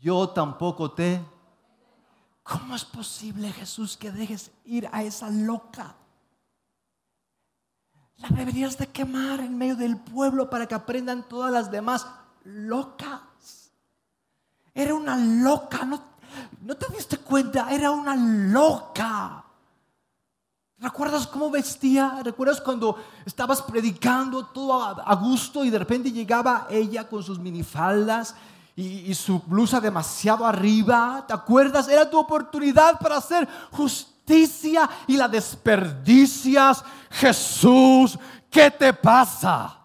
yo 0.00 0.30
tampoco 0.30 0.92
te. 0.92 1.22
¿Cómo 2.42 2.74
es 2.74 2.84
posible, 2.84 3.52
Jesús, 3.52 3.96
que 3.96 4.10
dejes 4.10 4.50
ir 4.64 4.88
a 4.92 5.02
esa 5.02 5.28
loca? 5.30 5.94
La 8.16 8.28
deberías 8.28 8.76
de 8.76 8.86
quemar 8.86 9.40
en 9.40 9.56
medio 9.56 9.76
del 9.76 9.96
pueblo 9.98 10.50
para 10.50 10.66
que 10.66 10.74
aprendan 10.74 11.28
todas 11.28 11.52
las 11.52 11.70
demás 11.70 12.06
locas. 12.44 13.72
Era 14.74 14.94
una 14.94 15.16
loca, 15.16 15.84
no, 15.84 16.02
no 16.62 16.76
te 16.76 16.92
diste 16.94 17.18
cuenta, 17.18 17.70
era 17.70 17.90
una 17.90 18.16
loca. 18.16 19.44
¿Recuerdas 20.80 21.26
cómo 21.26 21.50
vestía? 21.50 22.20
¿Recuerdas 22.24 22.58
cuando 22.58 22.96
estabas 23.26 23.60
predicando 23.60 24.46
todo 24.46 24.82
a, 24.82 25.14
gusto 25.14 25.62
y 25.62 25.68
de 25.68 25.78
repente 25.78 26.10
llegaba 26.10 26.66
ella 26.70 27.06
con 27.06 27.22
sus 27.22 27.38
minifaldas 27.38 28.34
y, 28.74 29.12
su 29.14 29.40
blusa 29.40 29.78
demasiado 29.78 30.46
arriba? 30.46 31.22
¿Te 31.28 31.34
acuerdas? 31.34 31.86
Era 31.86 32.08
tu 32.08 32.18
oportunidad 32.18 32.98
para 32.98 33.18
hacer 33.18 33.46
justicia 33.72 34.88
y 35.06 35.18
la 35.18 35.28
desperdicias. 35.28 36.82
Jesús, 37.10 38.18
¿qué 38.48 38.70
te 38.70 38.94
pasa? 38.94 39.78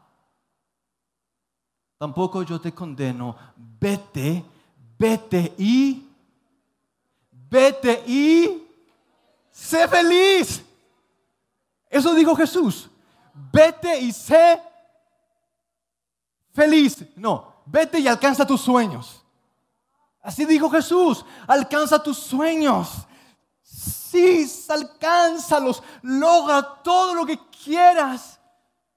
Tampoco 1.98 2.42
yo 2.44 2.62
te 2.62 2.74
condeno. 2.74 3.36
Vete, 3.58 4.46
vete 4.98 5.56
y, 5.58 6.08
vete 7.50 8.02
y, 8.08 8.64
sé 9.52 9.90
feliz. 9.90 10.66
Eso 11.96 12.14
dijo 12.14 12.36
Jesús. 12.36 12.90
Vete 13.54 13.98
y 14.02 14.12
sé 14.12 14.62
feliz. 16.52 17.06
No, 17.16 17.62
vete 17.66 18.00
y 18.00 18.08
alcanza 18.10 18.46
tus 18.46 18.60
sueños. 18.60 19.24
Así 20.22 20.44
dijo 20.44 20.70
Jesús, 20.70 21.24
alcanza 21.48 22.04
tus 22.04 22.18
sueños. 22.18 23.08
Sí, 23.62 24.46
alcánzalos, 24.68 25.82
logra 26.02 26.84
todo 26.84 27.16
lo 27.16 27.26
que 27.26 27.40
quieras. 27.64 28.42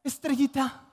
Estrellita. 0.03 0.85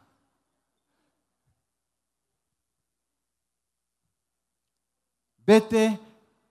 Vete 5.44 6.00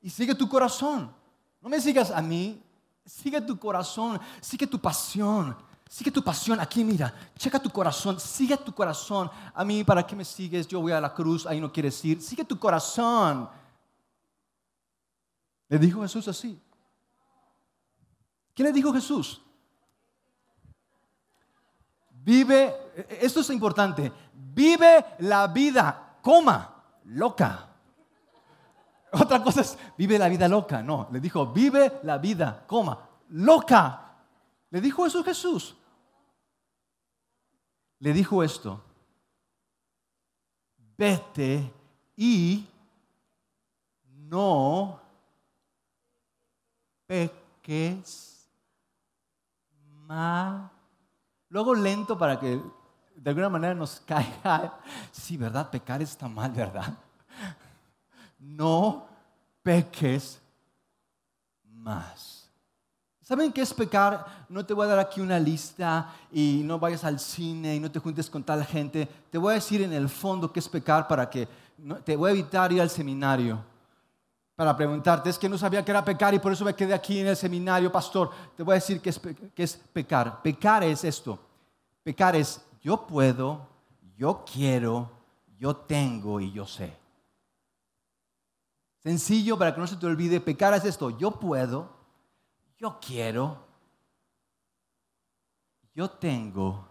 y 0.02 0.10
sigue 0.10 0.34
tu 0.34 0.48
corazón. 0.48 1.14
No 1.60 1.68
me 1.68 1.80
sigas 1.80 2.10
a 2.10 2.20
mí, 2.20 2.60
sigue 3.04 3.40
tu 3.40 3.58
corazón, 3.58 4.20
sigue 4.40 4.66
tu 4.66 4.80
pasión. 4.80 5.56
Sigue 5.88 6.10
tu 6.10 6.24
pasión 6.24 6.58
aquí, 6.58 6.82
mira, 6.82 7.14
checa 7.36 7.60
tu 7.60 7.70
corazón, 7.70 8.18
sigue 8.18 8.56
tu 8.56 8.74
corazón. 8.74 9.30
A 9.54 9.64
mí, 9.64 9.84
¿para 9.84 10.04
qué 10.04 10.16
me 10.16 10.24
sigues? 10.24 10.66
Yo 10.66 10.80
voy 10.80 10.90
a 10.90 11.00
la 11.00 11.14
cruz, 11.14 11.46
ahí 11.46 11.60
no 11.60 11.70
quieres 11.70 12.04
ir. 12.04 12.20
Sigue 12.20 12.44
tu 12.44 12.58
corazón. 12.58 13.48
Le 15.68 15.78
dijo 15.78 16.02
Jesús 16.02 16.26
así. 16.26 16.60
¿Qué 18.54 18.62
le 18.62 18.72
dijo 18.72 18.92
Jesús? 18.92 19.40
Vive, 22.10 22.74
esto 23.20 23.40
es 23.40 23.50
importante, 23.50 24.10
vive 24.32 25.04
la 25.18 25.46
vida, 25.46 26.16
coma, 26.22 26.82
loca. 27.04 27.73
Otra 29.20 29.42
cosa 29.42 29.60
es, 29.60 29.78
vive 29.96 30.18
la 30.18 30.28
vida 30.28 30.48
loca. 30.48 30.82
No, 30.82 31.08
le 31.12 31.20
dijo, 31.20 31.46
vive 31.46 32.00
la 32.02 32.18
vida, 32.18 32.64
coma, 32.66 32.98
loca. 33.30 34.00
Le 34.70 34.80
dijo 34.80 35.06
eso 35.06 35.22
Jesús. 35.22 35.76
Le 38.00 38.12
dijo 38.12 38.42
esto, 38.42 38.82
vete 40.98 41.72
y 42.16 42.66
no 44.06 45.00
peques 47.06 48.50
más. 50.06 50.70
Luego 51.48 51.74
lento 51.74 52.18
para 52.18 52.38
que 52.38 52.60
de 53.14 53.30
alguna 53.30 53.48
manera 53.48 53.74
nos 53.74 54.00
caiga. 54.06 54.80
Sí, 55.12 55.36
¿verdad? 55.36 55.70
Pecar 55.70 56.02
está 56.02 56.26
mal, 56.26 56.50
¿verdad? 56.50 56.98
No 58.44 59.06
peques 59.62 60.40
más. 61.64 62.50
¿Saben 63.22 63.52
qué 63.52 63.62
es 63.62 63.72
pecar? 63.72 64.46
No 64.50 64.66
te 64.66 64.74
voy 64.74 64.84
a 64.84 64.90
dar 64.90 64.98
aquí 64.98 65.20
una 65.20 65.38
lista 65.38 66.14
y 66.30 66.60
no 66.62 66.78
vayas 66.78 67.04
al 67.04 67.18
cine 67.18 67.74
y 67.74 67.80
no 67.80 67.90
te 67.90 67.98
juntes 67.98 68.28
con 68.28 68.44
tal 68.44 68.64
gente. 68.66 69.08
Te 69.30 69.38
voy 69.38 69.52
a 69.52 69.54
decir 69.54 69.80
en 69.80 69.94
el 69.94 70.10
fondo 70.10 70.52
qué 70.52 70.60
es 70.60 70.68
pecar 70.68 71.08
para 71.08 71.28
que 71.30 71.48
te 72.04 72.16
voy 72.16 72.30
a 72.30 72.32
evitar 72.34 72.70
ir 72.70 72.82
al 72.82 72.90
seminario 72.90 73.64
para 74.54 74.76
preguntarte. 74.76 75.30
Es 75.30 75.38
que 75.38 75.48
no 75.48 75.56
sabía 75.56 75.82
que 75.82 75.90
era 75.90 76.04
pecar 76.04 76.34
y 76.34 76.38
por 76.38 76.52
eso 76.52 76.66
me 76.66 76.74
quedé 76.74 76.92
aquí 76.92 77.20
en 77.20 77.28
el 77.28 77.36
seminario, 77.36 77.90
pastor. 77.90 78.30
Te 78.54 78.62
voy 78.62 78.72
a 78.72 78.74
decir 78.74 79.00
qué 79.00 79.08
es, 79.08 79.18
qué 79.54 79.62
es 79.62 79.74
pecar. 79.74 80.42
Pecar 80.42 80.84
es 80.84 81.02
esto. 81.02 81.38
Pecar 82.02 82.36
es 82.36 82.60
yo 82.82 83.06
puedo, 83.06 83.66
yo 84.18 84.44
quiero, 84.44 85.10
yo 85.58 85.74
tengo 85.74 86.40
y 86.40 86.52
yo 86.52 86.66
sé. 86.66 87.03
Sencillo 89.04 89.56
para 89.56 89.72
que 89.72 89.80
no 89.80 89.86
se 89.86 89.96
te 89.96 90.06
olvide. 90.06 90.40
Pecar 90.40 90.74
es 90.74 90.84
esto. 90.84 91.16
Yo 91.16 91.30
puedo 91.30 91.94
yo 92.78 92.98
quiero, 93.00 93.64
yo 95.94 96.10
tengo 96.10 96.86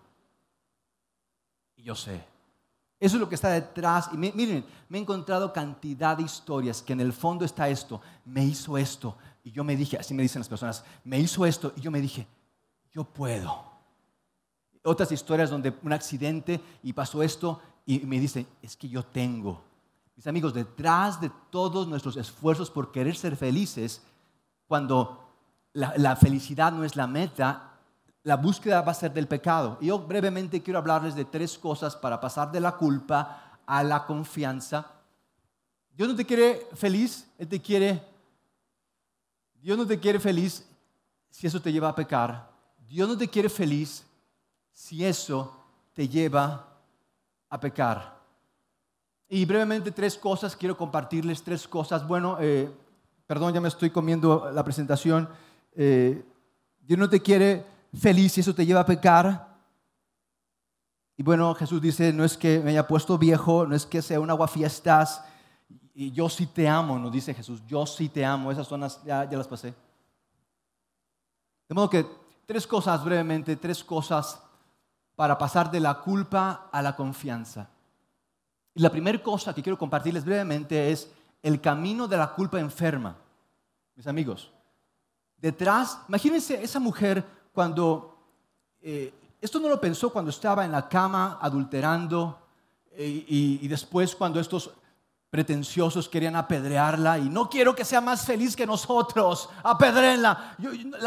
y 1.76 1.84
yo 1.84 1.96
sé. 1.96 2.26
Eso 3.00 3.18
es 3.18 3.20
lo 3.20 3.28
que 3.28 3.36
está 3.36 3.50
detrás. 3.50 4.10
Y 4.14 4.18
miren, 4.18 4.66
me 4.88 4.98
he 4.98 5.02
encontrado 5.02 5.52
cantidad 5.52 6.16
de 6.16 6.24
historias 6.24 6.82
que 6.82 6.94
en 6.94 7.02
el 7.02 7.12
fondo 7.12 7.44
está 7.44 7.68
esto. 7.68 8.02
Me 8.26 8.44
hizo 8.46 8.78
esto. 8.78 9.18
Y 9.44 9.52
yo 9.52 9.64
me 9.64 9.76
dije, 9.76 9.98
así 9.98 10.14
me 10.14 10.24
dicen 10.24 10.40
las 10.40 10.50
personas, 10.50 10.86
me 11.04 11.20
hizo 11.20 11.46
esto. 11.46 11.74
Y 11.76 11.82
yo 11.82 11.92
me 11.92 12.00
dije, 12.00 12.26
yo 12.92 13.04
puedo. 13.04 13.72
Otras 14.84 15.12
historias 15.12 15.50
donde 15.50 15.74
un 15.84 15.94
accidente 15.94 16.62
y 16.82 16.94
pasó 16.94 17.22
esto 17.22 17.62
y 17.86 18.00
me 18.00 18.20
dicen, 18.20 18.48
es 18.62 18.78
que 18.78 18.88
yo 18.88 19.04
tengo. 19.04 19.62
Mis 20.16 20.28
amigos, 20.28 20.54
detrás 20.54 21.20
de 21.20 21.32
todos 21.50 21.88
nuestros 21.88 22.18
esfuerzos 22.18 22.70
por 22.70 22.92
querer 22.92 23.16
ser 23.16 23.36
felices, 23.36 24.02
cuando 24.68 25.24
la, 25.74 26.16
felicidad 26.16 26.72
no 26.72 26.84
es 26.84 26.96
la 26.96 27.08
meta, 27.08 27.72
la 28.24 28.36
búsqueda 28.36 28.82
va 28.82 28.92
a 28.92 28.96
ser 28.96 29.12
del 29.12 29.28
pecado. 29.28 29.78
Y 29.82 29.88
yo 29.88 30.00
brevemente 30.00 30.62
quiero 30.62 30.80
hablarles 30.80 31.16
de 31.16 31.26
tres 31.26 31.58
cosas 31.58 31.96
para 31.96 32.20
pasar 32.22 32.52
de 32.52 32.60
la 32.60 32.78
culpa 32.78 33.60
a 33.66 33.84
la 33.84 34.06
confianza. 34.06 34.86
Dios 35.96 36.10
no 36.10 36.16
te 36.16 36.26
quiere 36.26 36.68
feliz, 36.74 37.28
Él 37.38 37.48
te 37.48 37.62
quiere... 37.62 38.12
Dios 39.62 39.78
no 39.78 39.88
te 39.88 40.00
quiere 40.00 40.20
feliz 40.20 40.68
si 41.30 41.48
eso 41.48 41.62
te 41.62 41.72
lleva 41.72 41.90
a 41.90 41.96
pecar. 41.96 42.52
Dios 42.88 43.08
no 43.08 43.18
te 43.18 43.30
quiere 43.30 43.50
feliz 43.50 44.06
si 44.74 45.06
eso 45.06 45.56
te 45.94 46.08
lleva 46.08 46.68
a 47.50 47.60
pecar. 47.60 48.23
Y 49.36 49.46
brevemente 49.46 49.90
tres 49.90 50.16
cosas, 50.16 50.56
quiero 50.56 50.78
compartirles 50.78 51.42
tres 51.42 51.68
cosas. 51.68 52.08
Bueno, 52.08 52.38
eh, 52.40 52.70
perdón, 53.26 53.52
ya 53.52 53.60
me 53.60 53.68
estoy 53.68 53.90
comiendo 53.90 54.52
la 54.54 54.64
presentación. 54.64 55.28
Eh, 55.74 56.24
Dios 56.82 57.00
no 57.00 57.10
te 57.10 57.20
quiere 57.20 57.66
feliz 58.00 58.38
y 58.38 58.42
eso 58.42 58.54
te 58.54 58.64
lleva 58.64 58.82
a 58.82 58.86
pecar. 58.86 59.58
Y 61.18 61.24
bueno, 61.24 61.56
Jesús 61.56 61.82
dice, 61.82 62.14
no 62.14 62.24
es 62.24 62.38
que 62.38 62.60
me 62.60 62.70
haya 62.70 62.86
puesto 62.86 63.18
viejo, 63.18 63.66
no 63.66 63.76
es 63.76 63.88
que 63.88 64.04
sea 64.04 64.20
un 64.20 64.30
aguafiestas, 64.30 65.24
y 65.96 66.12
yo 66.12 66.30
sí 66.30 66.46
te 66.46 66.68
amo, 66.68 67.00
nos 67.00 67.12
dice 67.12 67.34
Jesús, 67.34 67.64
yo 67.66 67.88
sí 67.88 68.10
te 68.10 68.24
amo, 68.24 68.52
esas 68.52 68.68
zonas 68.68 69.02
ya, 69.04 69.28
ya 69.28 69.40
las 69.40 69.48
pasé. 69.48 69.74
De 71.68 71.74
modo 71.74 71.90
que 71.90 72.06
tres 72.46 72.68
cosas 72.68 73.04
brevemente, 73.04 73.56
tres 73.56 73.84
cosas 73.84 74.40
para 75.16 75.40
pasar 75.40 75.72
de 75.72 75.80
la 75.80 76.02
culpa 76.02 76.70
a 76.72 76.84
la 76.84 76.96
confianza. 76.96 77.73
La 78.76 78.90
primera 78.90 79.22
cosa 79.22 79.54
que 79.54 79.62
quiero 79.62 79.78
compartirles 79.78 80.26
brevemente 80.26 80.92
es 80.92 81.10
el 81.44 81.62
camino 81.62 82.08
de 82.08 82.18
la 82.18 82.34
culpa 82.34 82.60
enferma. 82.60 83.16
Mis 83.96 84.08
amigos, 84.08 84.52
detrás, 85.38 86.00
imagínense 86.08 86.64
esa 86.64 86.80
mujer 86.80 87.24
cuando, 87.54 88.18
eh, 88.82 89.14
esto 89.40 89.60
no 89.60 89.70
lo 89.70 89.80
pensó 89.80 90.12
cuando 90.12 90.32
estaba 90.32 90.66
en 90.66 90.72
la 90.72 90.90
cama 90.90 91.38
adulterando 91.40 92.40
eh, 92.94 93.26
y, 93.28 93.68
después 93.68 94.16
cuando 94.16 94.40
estos 94.40 94.72
pretenciosos 95.30 96.10
querían 96.10 96.36
apedrearla 96.36 97.20
y 97.20 97.30
no 97.30 97.50
quiero 97.50 97.76
que 97.76 97.86
sea 97.86 98.02
más 98.02 98.26
feliz 98.26 98.56
que 98.56 98.66
nosotros, 98.66 99.50
apedrenla. 99.64 100.56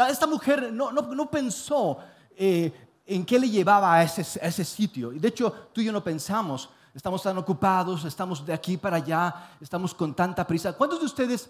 esta 0.09 0.27
mujer 0.27 0.71
no, 0.71 0.91
no, 0.91 1.31
pensó 1.31 1.97
eh, 2.37 2.71
en 3.05 3.25
qué 3.25 3.39
le 3.39 3.49
llevaba 3.49 3.95
a 3.95 4.03
ese, 4.03 4.21
ese 4.41 4.63
sitio. 4.63 5.11
Y 5.11 5.19
de 5.19 5.29
hecho, 5.29 5.69
tú 5.73 5.81
y 5.81 5.85
yo 5.85 5.91
no 5.91 6.03
pensamos, 6.03 6.69
estamos 6.97 7.21
tan 7.21 7.37
ocupados, 7.37 8.03
estamos 8.03 8.45
de 8.45 8.51
aquí 8.51 8.75
para 8.75 8.97
allá, 8.97 9.51
estamos 9.61 9.93
con 9.93 10.13
tanta 10.13 10.45
prisa. 10.45 10.73
¿Cuántos 10.73 10.99
de 10.99 11.05
ustedes 11.05 11.49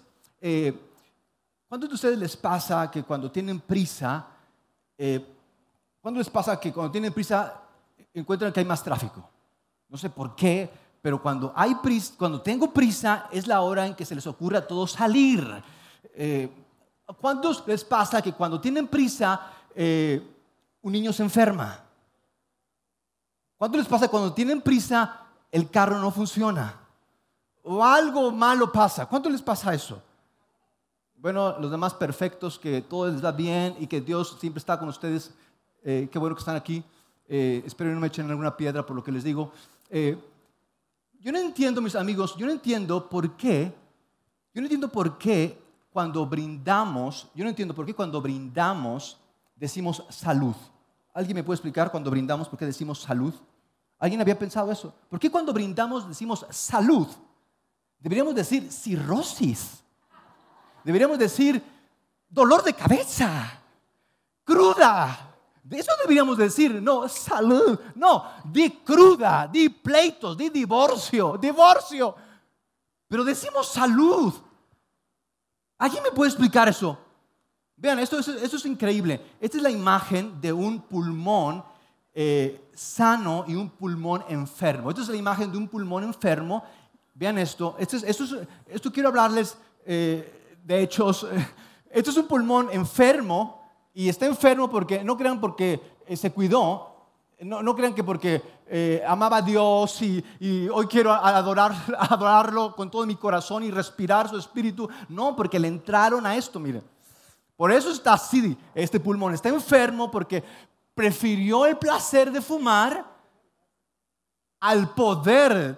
¿Cuántos 1.68 1.90
de 1.90 1.96
ustedes 1.96 2.18
les 2.18 2.38
pasa 2.38 2.90
que 2.90 3.04
cuando 3.04 3.30
tienen 3.30 3.60
prisa, 3.60 4.26
eh, 4.98 5.36
¿cuándo 6.00 6.20
les 6.20 6.30
pasa 6.30 6.58
que 6.58 6.72
cuando 6.72 6.92
tienen 6.92 7.12
prisa 7.12 7.62
encuentran 8.14 8.54
que 8.54 8.62
hay 8.62 8.66
más 8.66 8.82
tráfico? 8.82 9.30
No 9.90 9.98
sé 9.98 10.10
por 10.10 10.34
qué, 10.34 10.70
pero 11.02 11.22
cuando, 11.22 11.52
hay 11.54 11.76
prisa, 11.76 12.14
cuando 12.18 12.42
tengo 12.42 12.72
prisa 12.72 13.28
es 13.34 13.48
la 13.48 13.60
hora 13.62 13.86
en 13.86 13.96
que 13.96 14.06
se 14.06 14.16
les 14.16 14.26
ocurre 14.28 14.58
a 14.58 14.66
todos 14.66 14.94
salir. 14.94 15.46
Eh, 16.14 16.50
¿Cuántos 17.20 17.68
les 17.68 17.84
pasa 17.84 18.22
que 18.22 18.32
cuando 18.32 18.62
tienen 18.62 18.88
prisa 18.88 19.52
eh, 19.76 20.26
un 20.82 20.94
niño 20.94 21.12
se 21.12 21.24
enferma? 21.24 21.84
¿Cuántos 23.58 23.80
les 23.80 23.90
pasa 23.90 24.08
cuando 24.08 24.34
tienen 24.34 24.62
prisa 24.62 25.27
el 25.52 25.70
carro 25.70 26.00
no 26.00 26.12
funciona? 26.12 26.80
O 27.64 27.84
algo 27.84 28.32
malo 28.32 28.72
pasa. 28.72 29.06
¿Cuánto 29.06 29.30
les 29.30 29.42
pasa 29.42 29.74
eso? 29.74 30.02
Bueno, 31.18 31.58
los 31.60 31.72
demás 31.72 31.94
perfectos, 31.94 32.60
que 32.60 32.82
todo 32.82 33.12
les 33.12 33.24
va 33.24 33.32
bien 33.32 33.76
y 33.80 33.88
que 33.88 34.02
Dios 34.02 34.38
siempre 34.40 34.60
está 34.60 34.78
con 34.78 34.88
ustedes. 34.88 35.34
Eh, 35.84 36.08
qué 36.12 36.20
bueno 36.20 36.36
que 36.36 36.42
están 36.42 36.56
aquí. 36.56 36.84
Eh, 37.28 37.64
espero 37.66 37.90
que 37.90 37.96
no 37.96 38.02
me 38.02 38.08
echen 38.08 38.30
alguna 38.30 38.56
piedra 38.56 38.86
por 38.86 38.96
lo 38.96 39.04
que 39.04 39.12
les 39.12 39.24
digo. 39.24 39.52
Eh, 39.90 40.18
yo 41.20 41.32
no 41.32 41.40
entiendo, 41.40 41.82
mis 41.82 41.96
amigos, 41.96 42.36
yo 42.38 42.46
no 42.46 42.52
entiendo 42.52 43.10
por 43.10 43.36
qué, 43.36 43.74
yo 44.54 44.62
no 44.62 44.66
entiendo 44.66 44.90
por 44.90 45.18
qué 45.18 45.60
cuando 45.92 46.26
brindamos, 46.26 47.28
yo 47.34 47.44
no 47.44 47.50
entiendo 47.50 47.74
por 47.74 47.86
qué 47.86 47.94
cuando 47.94 48.22
brindamos 48.22 49.18
decimos 49.56 50.04
salud. 50.10 50.56
¿Alguien 51.14 51.36
me 51.36 51.44
puede 51.44 51.56
explicar 51.56 51.90
cuando 51.90 52.12
brindamos 52.12 52.48
por 52.48 52.60
qué 52.60 52.66
decimos 52.66 53.02
salud? 53.02 53.34
¿Alguien 54.00 54.22
había 54.22 54.38
pensado 54.38 54.72
eso? 54.72 54.94
¿Por 55.10 55.20
qué 55.20 55.30
cuando 55.30 55.54
brindamos 55.54 56.08
decimos 56.08 56.46
salud? 56.50 57.08
Deberíamos 58.00 58.36
decir 58.36 58.72
cirrosis. 58.72 59.84
Deberíamos 60.84 61.18
decir 61.18 61.62
dolor 62.30 62.64
de 62.64 62.74
cabeza, 62.74 63.62
cruda. 64.44 65.36
De 65.64 65.80
eso 65.80 65.92
deberíamos 66.02 66.38
decir, 66.38 66.82
no, 66.82 67.10
salud, 67.10 67.78
no, 67.96 68.24
di 68.46 68.70
cruda, 68.70 69.50
di 69.52 69.68
pleitos, 69.68 70.38
di 70.38 70.50
divorcio, 70.50 71.38
divorcio. 71.38 72.16
pero 73.08 73.24
decimos 73.24 73.68
salud. 73.68 74.34
¿Alguien 75.78 76.04
me 76.04 76.12
puede 76.12 76.30
explicar 76.30 76.70
eso? 76.70 76.98
Vean, 77.76 78.00
esto, 78.00 78.18
es 78.20 78.66
increíble. 78.66 79.36
Esta 79.40 79.58
es 79.58 79.64
la 79.64 79.70
imagen 79.70 80.40
de 80.42 80.52
un 80.52 80.82
pulmón 80.82 81.64
eh, 82.20 82.72
sano 82.74 83.46
y 83.48 83.54
un 83.54 83.70
pulmón 83.70 84.26
enfermo. 84.28 84.90
Esta 84.90 85.04
es 85.04 85.10
la 85.10 85.18
imagen 85.18 85.52
de 85.52 85.58
un 85.60 85.68
pulmón 85.68 86.04
enfermo. 86.04 86.64
Vean 87.14 87.38
esto. 87.38 87.76
Esto, 87.78 87.96
esto, 88.66 88.92
quiero 88.92 89.10
hablarles 89.10 89.56
eh, 89.86 90.58
de 90.64 90.82
hechos. 90.82 91.28
Esto 91.92 92.10
es 92.10 92.18
un 92.18 92.28
pulmón 92.28 92.70
enfermo 92.72 93.62
y 93.94 94.10
está 94.10 94.26
enfermo 94.26 94.68
porque, 94.68 95.04
no 95.04 95.16
crean 95.16 95.40
porque 95.40 95.80
eh, 96.08 96.18
se 96.18 96.32
cuidó, 96.32 97.06
no, 97.42 97.62
no, 97.62 97.76
crean 97.76 97.94
que 97.94 98.04
porque 98.04 98.42
amaba 99.08 99.38
a 99.38 99.42
Dios 99.44 100.02
y, 100.02 100.24
y, 100.40 100.68
hoy 100.70 100.88
quiero 100.88 101.14
adorar, 101.14 101.72
adorarlo 102.00 102.76
con 102.76 102.90
todo 102.90 103.06
mi 103.06 103.16
corazón 103.16 103.64
y 103.64 103.70
respirar 103.70 104.28
su 104.28 104.38
espíritu. 104.38 104.90
No, 105.08 105.36
porque 105.36 105.60
le 105.60 105.68
entraron 105.68 106.26
a 106.26 106.36
esto, 106.36 106.60
miren. 106.60 106.84
Por 107.56 107.72
eso 107.72 107.92
está 107.92 108.14
así, 108.14 108.58
este 108.74 109.00
pulmón. 109.00 109.36
Está 109.36 109.50
enfermo 109.50 110.10
porque 110.10 110.44
prefirió 110.98 111.68
el 111.68 111.78
placer 111.78 112.32
de 112.32 112.42
fumar 112.42 113.06
al 114.60 114.96
poder 114.96 115.78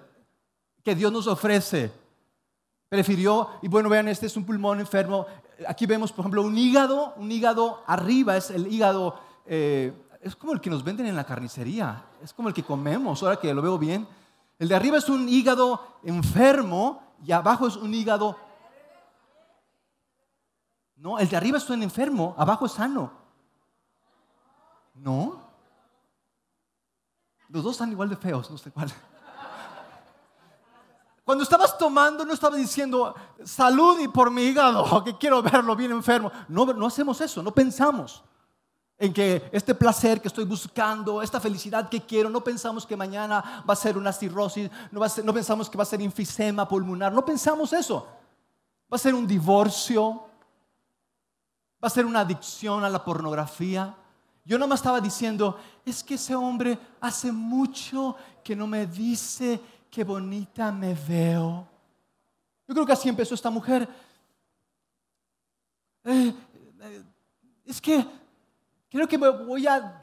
que 0.82 0.95
Dios 0.95 1.12
nos 1.12 1.27
ofrece. 1.27 1.91
Prefirió, 2.88 3.49
y 3.62 3.67
bueno, 3.67 3.89
vean, 3.89 4.08
este 4.08 4.27
es 4.27 4.38
un 4.38 4.45
pulmón 4.45 4.79
enfermo. 4.79 5.25
Aquí 5.67 5.86
vemos, 5.86 6.13
por 6.13 6.23
ejemplo, 6.23 6.41
un 6.41 6.58
hígado, 6.58 7.13
un 7.17 7.29
hígado 7.29 7.84
arriba, 7.86 8.38
es 8.38 8.49
el 8.49 8.71
hígado, 8.73 9.19
eh, 9.45 9.91
es 10.21 10.38
como 10.38 10.53
el 10.53 10.62
que 10.62 10.69
nos 10.69 10.86
venden 10.86 11.05
en 11.05 11.17
la 11.17 11.25
carnicería, 11.25 12.05
es 12.23 12.34
como 12.34 12.47
el 12.47 12.53
que 12.53 12.63
comemos, 12.63 13.21
ahora 13.21 13.36
que 13.36 13.53
lo 13.53 13.62
veo 13.62 13.77
bien. 13.77 14.08
El 14.58 14.69
de 14.69 14.75
arriba 14.75 14.99
es 14.99 15.10
un 15.10 15.27
hígado 15.27 15.99
enfermo 16.03 17.03
y 17.25 17.34
abajo 17.34 17.67
es 17.67 17.75
un 17.75 17.93
hígado 17.93 18.38
no, 20.99 21.17
el 21.17 21.29
de 21.29 21.38
arriba 21.38 21.58
es 21.58 21.69
un 21.69 21.82
enfermo, 21.82 22.36
abajo 22.38 22.65
es 22.65 22.73
sano. 22.73 23.18
No. 25.01 25.41
Los 27.49 27.63
dos 27.63 27.73
están 27.73 27.91
igual 27.91 28.09
de 28.09 28.15
feos, 28.15 28.49
no 28.51 28.57
sé 28.57 28.71
cuál. 28.71 28.91
Cuando 31.23 31.43
estabas 31.43 31.77
tomando, 31.77 32.25
no 32.25 32.33
estaba 32.33 32.55
diciendo 32.55 33.13
salud 33.43 33.99
y 33.99 34.07
por 34.07 34.31
mi 34.31 34.43
hígado, 34.43 35.03
que 35.05 35.17
quiero 35.17 35.41
verlo 35.41 35.75
bien 35.75 35.91
enfermo. 35.91 36.31
No, 36.47 36.65
no 36.65 36.88
hacemos 36.88 37.21
eso, 37.21 37.43
no 37.43 37.53
pensamos 37.53 38.23
en 38.97 39.13
que 39.13 39.49
este 39.53 39.73
placer 39.73 40.21
que 40.21 40.27
estoy 40.27 40.43
buscando, 40.43 41.21
esta 41.21 41.39
felicidad 41.39 41.88
que 41.88 42.01
quiero, 42.01 42.29
no 42.29 42.43
pensamos 42.43 42.85
que 42.85 42.97
mañana 42.97 43.63
va 43.67 43.73
a 43.73 43.77
ser 43.77 43.97
una 43.97 44.12
cirrosis, 44.12 44.69
no, 44.91 44.99
no 45.23 45.33
pensamos 45.33 45.69
que 45.69 45.77
va 45.77 45.83
a 45.83 45.85
ser 45.85 46.01
enfisema 46.01 46.67
pulmonar, 46.67 47.13
no 47.13 47.23
pensamos 47.23 47.71
eso. 47.73 48.07
Va 48.91 48.95
a 48.95 48.99
ser 48.99 49.13
un 49.13 49.25
divorcio, 49.25 50.25
va 51.81 51.88
a 51.88 51.91
ser 51.91 52.05
una 52.05 52.21
adicción 52.21 52.83
a 52.83 52.89
la 52.89 53.05
pornografía. 53.05 53.95
Yo 54.49 54.57
no 54.57 54.67
me 54.67 54.73
estaba 54.73 54.99
diciendo, 54.99 55.59
es 55.85 56.03
que 56.03 56.15
ese 56.15 56.33
hombre 56.33 56.75
hace 57.01 57.31
mucho 57.31 58.15
que 58.43 58.55
no 58.55 58.65
me 58.65 58.88
dice 58.88 59.62
qué 59.91 60.03
bonita 60.03 60.71
me 60.71 60.95
veo. 60.95 61.67
Yo 62.67 62.73
creo 62.73 62.83
que 62.83 62.93
así 62.93 63.07
empezó 63.07 63.35
esta 63.35 63.51
mujer. 63.51 63.88
Eh, 66.03 66.33
eh, 66.81 67.03
es 67.63 67.79
que 67.79 68.03
creo 68.89 69.07
que 69.07 69.17
voy 69.17 69.67
a, 69.67 70.01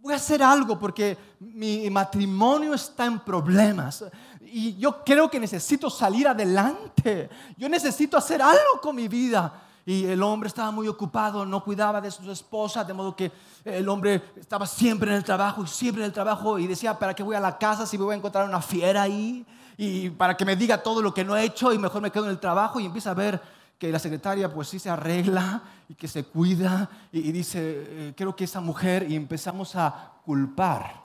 voy 0.00 0.12
a 0.12 0.16
hacer 0.16 0.42
algo 0.42 0.78
porque 0.78 1.16
mi 1.40 1.88
matrimonio 1.88 2.74
está 2.74 3.06
en 3.06 3.18
problemas 3.20 4.04
y 4.42 4.76
yo 4.76 5.02
creo 5.02 5.30
que 5.30 5.40
necesito 5.40 5.88
salir 5.88 6.28
adelante. 6.28 7.30
Yo 7.56 7.70
necesito 7.70 8.18
hacer 8.18 8.42
algo 8.42 8.82
con 8.82 8.94
mi 8.94 9.08
vida 9.08 9.64
y 9.88 10.04
el 10.04 10.22
hombre 10.22 10.48
estaba 10.48 10.70
muy 10.70 10.86
ocupado, 10.86 11.46
no 11.46 11.64
cuidaba 11.64 11.98
de 11.98 12.10
su 12.10 12.30
esposa, 12.30 12.84
de 12.84 12.92
modo 12.92 13.16
que 13.16 13.32
el 13.64 13.88
hombre 13.88 14.22
estaba 14.36 14.66
siempre 14.66 15.10
en 15.10 15.16
el 15.16 15.24
trabajo 15.24 15.64
y 15.64 15.66
siempre 15.66 16.02
en 16.02 16.08
el 16.08 16.12
trabajo 16.12 16.58
y 16.58 16.66
decía, 16.66 16.98
¿para 16.98 17.14
qué 17.14 17.22
voy 17.22 17.36
a 17.36 17.40
la 17.40 17.56
casa 17.56 17.86
si 17.86 17.96
me 17.96 18.04
voy 18.04 18.12
a 18.12 18.18
encontrar 18.18 18.46
una 18.46 18.60
fiera 18.60 19.00
ahí? 19.00 19.46
Y 19.78 20.10
para 20.10 20.36
que 20.36 20.44
me 20.44 20.56
diga 20.56 20.82
todo 20.82 21.00
lo 21.00 21.14
que 21.14 21.24
no 21.24 21.34
he 21.34 21.42
hecho 21.42 21.72
y 21.72 21.78
mejor 21.78 22.02
me 22.02 22.10
quedo 22.10 22.26
en 22.26 22.32
el 22.32 22.38
trabajo 22.38 22.78
y 22.78 22.84
empieza 22.84 23.12
a 23.12 23.14
ver 23.14 23.40
que 23.78 23.90
la 23.90 23.98
secretaria 23.98 24.52
pues 24.52 24.68
sí 24.68 24.78
se 24.78 24.90
arregla 24.90 25.62
y 25.88 25.94
que 25.94 26.06
se 26.06 26.24
cuida 26.24 26.90
y, 27.10 27.32
dice, 27.32 27.58
eh, 27.62 28.14
creo 28.14 28.36
que 28.36 28.44
esa 28.44 28.60
mujer 28.60 29.10
y 29.10 29.16
empezamos 29.16 29.74
a 29.74 30.20
culpar, 30.22 31.02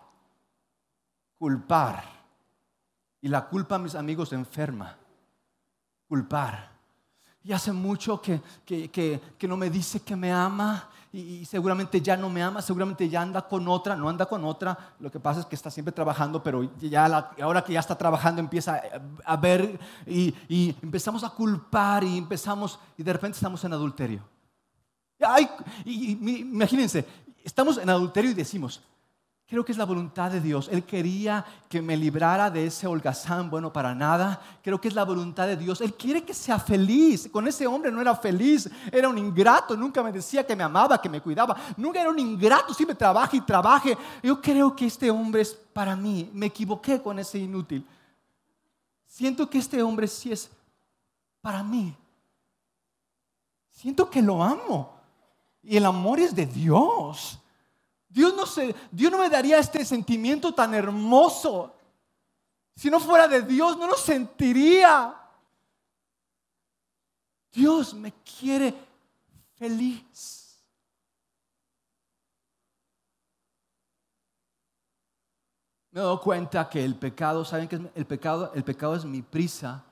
culpar. 1.40 2.04
Y 3.22 3.30
la 3.30 3.48
culpa, 3.48 3.78
mis 3.78 3.96
amigos, 3.96 4.34
enferma. 4.34 4.98
Culpar 6.10 6.73
y 7.44 7.52
hace 7.52 7.72
mucho 7.72 8.22
que, 8.22 8.42
no 9.42 9.58
me 9.58 9.70
dice 9.70 10.00
que 10.00 10.16
me 10.16 10.32
ama 10.32 10.90
y, 11.12 11.46
seguramente 11.46 12.02
ya 12.02 12.16
no 12.16 12.30
me 12.30 12.42
ama, 12.42 12.62
seguramente 12.62 13.08
ya 13.10 13.22
anda 13.22 13.42
con 13.48 13.68
otra, 13.68 13.96
no 13.96 14.10
anda 14.10 14.26
con 14.26 14.44
otra, 14.46 14.96
lo 15.00 15.12
que 15.12 15.20
pasa 15.20 15.42
es 15.42 15.46
que 15.46 15.56
está 15.56 15.70
siempre 15.70 15.92
trabajando, 15.92 16.42
pero 16.42 16.64
ya 16.80 17.06
ahora 17.42 17.64
que 17.64 17.74
ya 17.74 17.82
está 17.82 17.98
trabajando 17.98 18.40
empieza 18.40 18.82
a, 19.26 19.36
ver 19.36 19.80
y, 20.08 20.34
y, 20.48 20.76
empezamos 20.82 21.24
a 21.24 21.30
culpar 21.30 22.04
y 22.04 22.18
empezamos 22.18 22.80
y 22.98 23.04
de 23.04 23.14
repente 23.14 23.36
estamos 23.36 23.64
en 23.64 23.74
adulterio. 23.74 24.22
Ay, 25.20 25.50
imagínense, 25.86 27.06
estamos 27.44 27.78
en 27.78 27.90
adulterio 27.90 28.32
y 28.32 28.34
decimos, 28.34 28.82
Creo 29.54 29.64
que 29.64 29.72
es 29.72 29.78
la 29.78 29.86
voluntad 29.86 30.32
de 30.32 30.42
Dios. 30.42 30.68
Él 30.72 30.84
quería 30.84 31.46
que 31.70 31.80
me 31.80 31.96
librara 31.96 32.50
de 32.50 32.66
ese 32.66 32.88
holgazán 32.88 33.52
bueno 33.52 33.72
para 33.72 33.94
nada. 33.94 34.42
Creo 34.64 34.82
que 34.82 34.88
es 34.88 34.96
la 34.96 35.06
voluntad 35.06 35.46
de 35.46 35.56
Dios. 35.56 35.80
Él 35.82 35.94
quiere 35.94 36.24
que 36.24 36.34
sea 36.34 36.58
feliz. 36.58 37.30
Con 37.32 37.48
ese 37.48 37.68
hombre 37.68 37.92
no 37.92 38.02
era 38.02 38.16
feliz. 38.16 38.68
Era 38.92 39.08
un 39.08 39.20
ingrato. 39.20 39.78
Nunca 39.78 40.02
me 40.02 40.12
decía 40.12 40.44
que 40.44 40.56
me 40.56 40.64
amaba, 40.64 41.00
que 41.00 41.08
me 41.08 41.22
cuidaba. 41.22 41.56
Nunca 41.78 42.02
era 42.02 42.10
un 42.10 42.18
ingrato. 42.18 42.74
Siempre 42.74 42.96
trabaje 42.96 43.38
y 43.38 43.42
trabaje. 43.42 43.96
Yo 44.24 44.42
creo 44.42 44.76
que 44.76 44.88
este 44.88 45.12
hombre 45.12 45.44
es 45.44 45.54
para 45.54 45.96
mí. 45.96 46.32
Me 46.34 46.48
equivoqué 46.48 47.00
con 47.00 47.20
ese 47.20 47.38
inútil. 47.38 47.88
Siento 49.06 49.48
que 49.48 49.60
este 49.60 49.84
hombre 49.84 50.08
sí 50.08 50.32
es 50.32 50.50
para 51.42 51.62
mí. 51.62 51.96
Siento 53.70 54.10
que 54.10 54.20
lo 54.20 54.42
amo. 54.42 54.96
Y 55.62 55.78
el 55.78 55.86
amor 55.86 56.20
es 56.20 56.34
de 56.34 56.48
Dios. 56.48 57.40
Dios 58.14 58.36
no, 58.36 58.46
se, 58.46 58.76
Dios 58.92 59.12
no 59.12 59.18
me 59.18 59.28
daría 59.28 59.58
este 59.58 59.84
sentimiento 59.84 60.54
tan 60.54 60.76
hermoso. 60.76 61.76
Si 62.76 62.88
no 62.92 63.00
fuera 63.00 63.28
de 63.28 63.42
Dios, 63.42 63.76
no 63.76 63.88
lo 63.88 63.98
sentiría. 63.98 65.20
Dios 67.52 67.96
me 67.96 68.14
quiere 68.14 68.72
feliz. 69.56 70.64
Me 75.90 76.00
he 76.00 76.04
dado 76.04 76.22
cuenta 76.22 76.70
que 76.70 76.86
el 76.86 76.96
pecado, 76.96 77.44
¿saben 77.44 77.68
qué 77.68 77.78
es 77.78 77.82
el 77.96 78.06
pecado? 78.06 78.52
El 78.54 78.64
pecado 78.64 78.96
es 78.96 79.06
mi 79.06 79.24
prisa. 79.24 79.84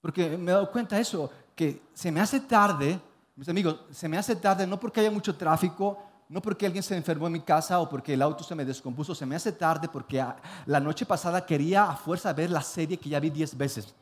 Porque 0.00 0.38
me 0.38 0.52
he 0.52 0.54
dado 0.54 0.70
cuenta 0.70 0.94
de 0.94 1.02
eso, 1.02 1.28
que 1.56 1.82
se 1.92 2.12
me 2.12 2.20
hace 2.20 2.38
tarde 2.38 3.00
mis 3.36 3.48
amigos, 3.50 3.80
se 3.90 4.08
me 4.08 4.16
hace 4.16 4.34
tarde 4.34 4.66
no 4.66 4.80
porque 4.80 5.00
haya 5.00 5.10
mucho 5.10 5.36
tráfico, 5.36 5.98
no 6.28 6.40
porque 6.40 6.64
alguien 6.64 6.82
se 6.82 6.96
enfermó 6.96 7.26
en 7.26 7.34
mi 7.34 7.40
casa 7.40 7.78
o 7.78 7.88
porque 7.88 8.14
el 8.14 8.22
auto 8.22 8.42
se 8.42 8.54
me 8.54 8.64
descompuso, 8.64 9.14
se 9.14 9.26
me 9.26 9.36
hace 9.36 9.52
tarde 9.52 9.88
porque 9.92 10.24
la 10.64 10.80
noche 10.80 11.04
pasada 11.04 11.44
quería 11.44 11.84
a 11.84 11.96
fuerza 11.96 12.32
ver 12.32 12.50
la 12.50 12.62
serie 12.62 12.96
que 12.96 13.10
ya 13.10 13.20
vi 13.20 13.28
diez 13.28 13.56
veces. 13.56 13.94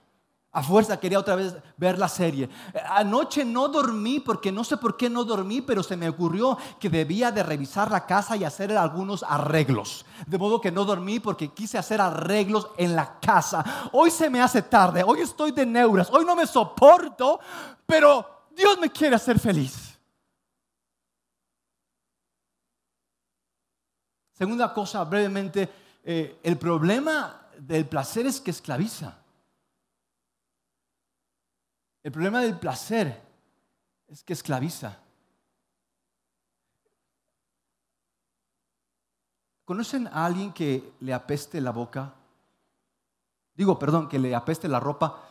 A 0.52 0.62
fuerza 0.62 1.00
quería 1.00 1.18
otra 1.18 1.34
vez 1.34 1.52
ver 1.76 1.98
la 1.98 2.08
serie. 2.08 2.48
Anoche 2.88 3.44
no 3.44 3.66
dormí 3.66 4.20
porque 4.20 4.52
no 4.52 4.62
sé 4.62 4.76
por 4.76 4.96
qué 4.96 5.10
no 5.10 5.24
dormí, 5.24 5.60
pero 5.60 5.82
se 5.82 5.96
me 5.96 6.08
ocurrió 6.08 6.56
que 6.78 6.88
debía 6.88 7.32
de 7.32 7.42
revisar 7.42 7.90
la 7.90 8.06
casa 8.06 8.36
y 8.36 8.44
hacer 8.44 8.70
algunos 8.78 9.24
arreglos. 9.24 10.06
De 10.28 10.38
modo 10.38 10.60
que 10.60 10.70
no 10.70 10.84
dormí 10.84 11.18
porque 11.18 11.48
quise 11.48 11.76
hacer 11.76 12.00
arreglos 12.00 12.68
en 12.76 12.94
la 12.94 13.18
casa. 13.18 13.64
Hoy 13.90 14.12
se 14.12 14.30
me 14.30 14.40
hace 14.40 14.62
tarde, 14.62 15.02
hoy 15.04 15.22
estoy 15.22 15.50
de 15.50 15.66
neuras, 15.66 16.08
hoy 16.12 16.24
no 16.24 16.36
me 16.36 16.46
soporto, 16.46 17.40
pero 17.84 18.33
Dios 18.54 18.78
me 18.78 18.90
quiere 18.90 19.16
hacer 19.16 19.38
feliz. 19.38 19.98
Segunda 24.32 24.72
cosa, 24.74 25.04
brevemente, 25.04 25.68
eh, 26.02 26.40
el 26.42 26.58
problema 26.58 27.48
del 27.58 27.88
placer 27.88 28.26
es 28.26 28.40
que 28.40 28.50
esclaviza. 28.50 29.16
El 32.02 32.12
problema 32.12 32.42
del 32.42 32.58
placer 32.58 33.22
es 34.08 34.22
que 34.22 34.32
esclaviza. 34.32 34.98
¿Conocen 39.64 40.08
a 40.08 40.26
alguien 40.26 40.52
que 40.52 40.92
le 41.00 41.14
apeste 41.14 41.60
la 41.60 41.70
boca? 41.70 42.12
Digo, 43.54 43.78
perdón, 43.78 44.08
que 44.08 44.18
le 44.18 44.34
apeste 44.34 44.68
la 44.68 44.80
ropa. 44.80 45.28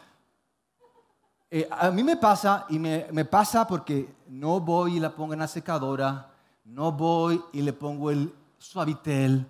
Eh, 1.56 1.68
a 1.70 1.92
mí 1.92 2.04
me 2.04 2.18
pasa, 2.18 2.66
y 2.70 2.80
me, 2.80 3.26
pasa 3.26 3.68
porque 3.68 4.16
no 4.30 4.60
voy 4.60 4.98
y 4.98 5.00
la 5.00 5.12
pongo 5.13 5.34
en 5.34 5.39
la 5.39 5.48
secadora, 5.48 6.32
no 6.66 6.92
voy 6.92 7.39
y 7.52 7.62
le 7.62 7.74
pongo 7.74 8.10
el 8.10 8.34
suavitel. 8.58 9.46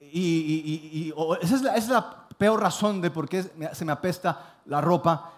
Y, 0.00 1.14
esa, 1.40 1.76
es 1.76 1.88
la, 1.88 2.26
peor 2.36 2.60
razón 2.60 3.00
de 3.00 3.12
por 3.12 3.28
qué 3.28 3.44
se 3.72 3.84
me 3.84 3.92
apesta 3.92 4.56
la 4.64 4.80
ropa. 4.80 5.34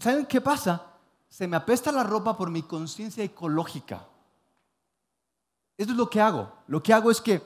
¿Saben 0.00 0.26
qué 0.26 0.40
pasa? 0.40 0.82
Se 1.28 1.46
me 1.46 1.56
apesta 1.56 1.92
la 1.92 2.02
ropa 2.02 2.36
por 2.36 2.50
mi 2.50 2.62
conciencia 2.62 3.22
ecológica. 3.22 4.04
Eso 5.78 5.92
es 5.92 5.96
lo 5.96 6.10
que 6.10 6.20
hago. 6.20 6.50
Lo 6.66 6.82
que 6.82 6.92
hago 6.92 7.08
es 7.08 7.20
que 7.20 7.40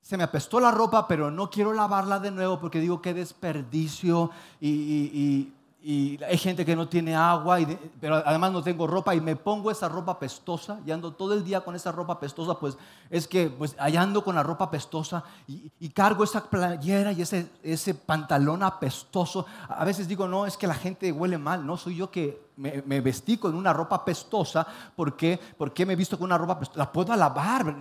se 0.00 0.16
me 0.16 0.22
apestó 0.22 0.58
la 0.58 0.70
ropa, 0.70 1.06
pero 1.06 1.30
no 1.30 1.50
quiero 1.50 1.74
lavarla 1.74 2.18
de 2.18 2.30
nuevo 2.30 2.58
porque 2.58 2.80
digo 2.80 3.02
que 3.02 3.12
desperdicio 3.12 4.30
y, 4.58 5.52
y 5.82 6.22
hay 6.22 6.36
gente 6.36 6.66
que 6.66 6.76
no 6.76 6.88
tiene 6.88 7.14
agua, 7.14 7.58
pero 7.98 8.16
además 8.16 8.52
no 8.52 8.62
tengo 8.62 8.86
ropa 8.86 9.14
y 9.14 9.20
me 9.20 9.34
pongo 9.34 9.70
esa 9.70 9.88
ropa 9.88 10.18
pestosa 10.18 10.78
y 10.84 10.90
ando 10.90 11.12
todo 11.12 11.32
el 11.32 11.42
día 11.42 11.62
con 11.62 11.74
esa 11.74 11.90
ropa 11.90 12.20
pestosa, 12.20 12.58
pues 12.58 12.76
es 13.08 13.26
que 13.26 13.48
pues 13.48 13.74
allá 13.78 14.02
ando 14.02 14.22
con 14.22 14.34
la 14.34 14.42
ropa 14.42 14.70
pestosa 14.70 15.24
y, 15.46 15.88
cargo 15.90 16.22
esa 16.22 16.44
playera 16.44 17.12
y 17.12 17.22
ese, 17.22 17.50
ese 17.62 17.94
pantalón 17.94 18.62
apestoso. 18.62 19.46
A 19.68 19.84
veces 19.84 20.06
digo, 20.06 20.28
no, 20.28 20.46
es 20.46 20.56
que 20.56 20.66
la 20.66 20.74
gente 20.74 21.10
huele 21.10 21.38
mal, 21.38 21.66
no, 21.66 21.76
soy 21.78 21.96
yo 21.96 22.10
que 22.10 22.50
me, 22.56 23.00
vestí 23.00 23.38
con 23.38 23.54
una 23.54 23.72
ropa 23.72 24.04
pestosa, 24.04 24.66
¿por 24.94 25.16
qué? 25.16 25.40
Porque 25.56 25.86
me 25.86 25.94
he 25.94 25.96
visto 25.96 26.18
con 26.18 26.26
una 26.26 26.38
ropa 26.38 26.58
pestosa? 26.58 26.78
La 26.78 26.92
puedo 26.92 27.16
lavar, 27.16 27.74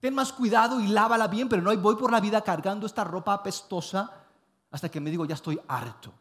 ten 0.00 0.14
más 0.14 0.32
cuidado 0.32 0.80
y 0.80 0.88
lávala 0.88 1.28
bien, 1.28 1.48
pero 1.48 1.60
no 1.60 1.76
voy 1.76 1.96
por 1.96 2.10
la 2.10 2.20
vida 2.20 2.40
cargando 2.40 2.86
esta 2.86 3.04
ropa 3.04 3.34
apestosa 3.34 4.10
hasta 4.70 4.88
que 4.88 5.00
me 5.00 5.10
digo, 5.10 5.26
ya 5.26 5.34
estoy 5.34 5.60
harto 5.68 6.12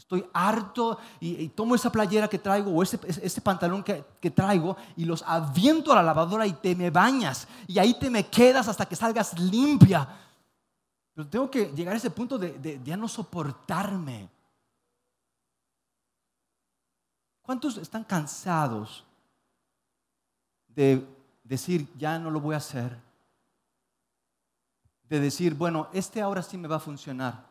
Estoy 0.00 0.26
harto 0.32 0.98
y, 1.20 1.48
tomo 1.48 1.74
esa 1.74 1.92
playera 1.92 2.26
que 2.26 2.38
traigo 2.38 2.70
o 2.70 2.82
ese, 2.82 2.98
ese 3.06 3.40
pantalón 3.42 3.84
que, 3.84 4.30
traigo 4.30 4.74
y 4.96 5.04
los 5.04 5.22
aviento 5.22 5.92
a 5.92 5.96
la 5.96 6.02
lavadora 6.02 6.46
y 6.46 6.54
te 6.54 6.74
me 6.74 6.88
bañas 6.88 7.46
y 7.68 7.78
ahí 7.78 7.92
te 7.92 8.08
me 8.08 8.26
quedas 8.26 8.66
hasta 8.66 8.86
que 8.86 8.96
salgas 8.96 9.38
limpia. 9.38 10.08
Pero 11.12 11.28
tengo 11.28 11.50
que 11.50 11.66
llegar 11.66 11.92
a 11.92 11.98
ese 11.98 12.10
punto 12.10 12.38
de, 12.38 12.58
de 12.58 12.80
ya 12.82 12.96
no 12.96 13.08
soportarme. 13.08 14.30
¿Cuántos 17.42 17.76
están 17.76 18.04
cansados 18.04 19.04
de 20.66 21.06
decir, 21.44 21.86
ya 21.98 22.18
no 22.18 22.30
lo 22.30 22.40
voy 22.40 22.54
a 22.54 22.58
hacer? 22.58 22.96
De 25.10 25.20
decir, 25.20 25.54
bueno, 25.54 25.88
este 25.92 26.22
ahora 26.22 26.42
sí 26.42 26.56
me 26.56 26.68
va 26.68 26.76
a 26.76 26.80
funcionar 26.80 27.49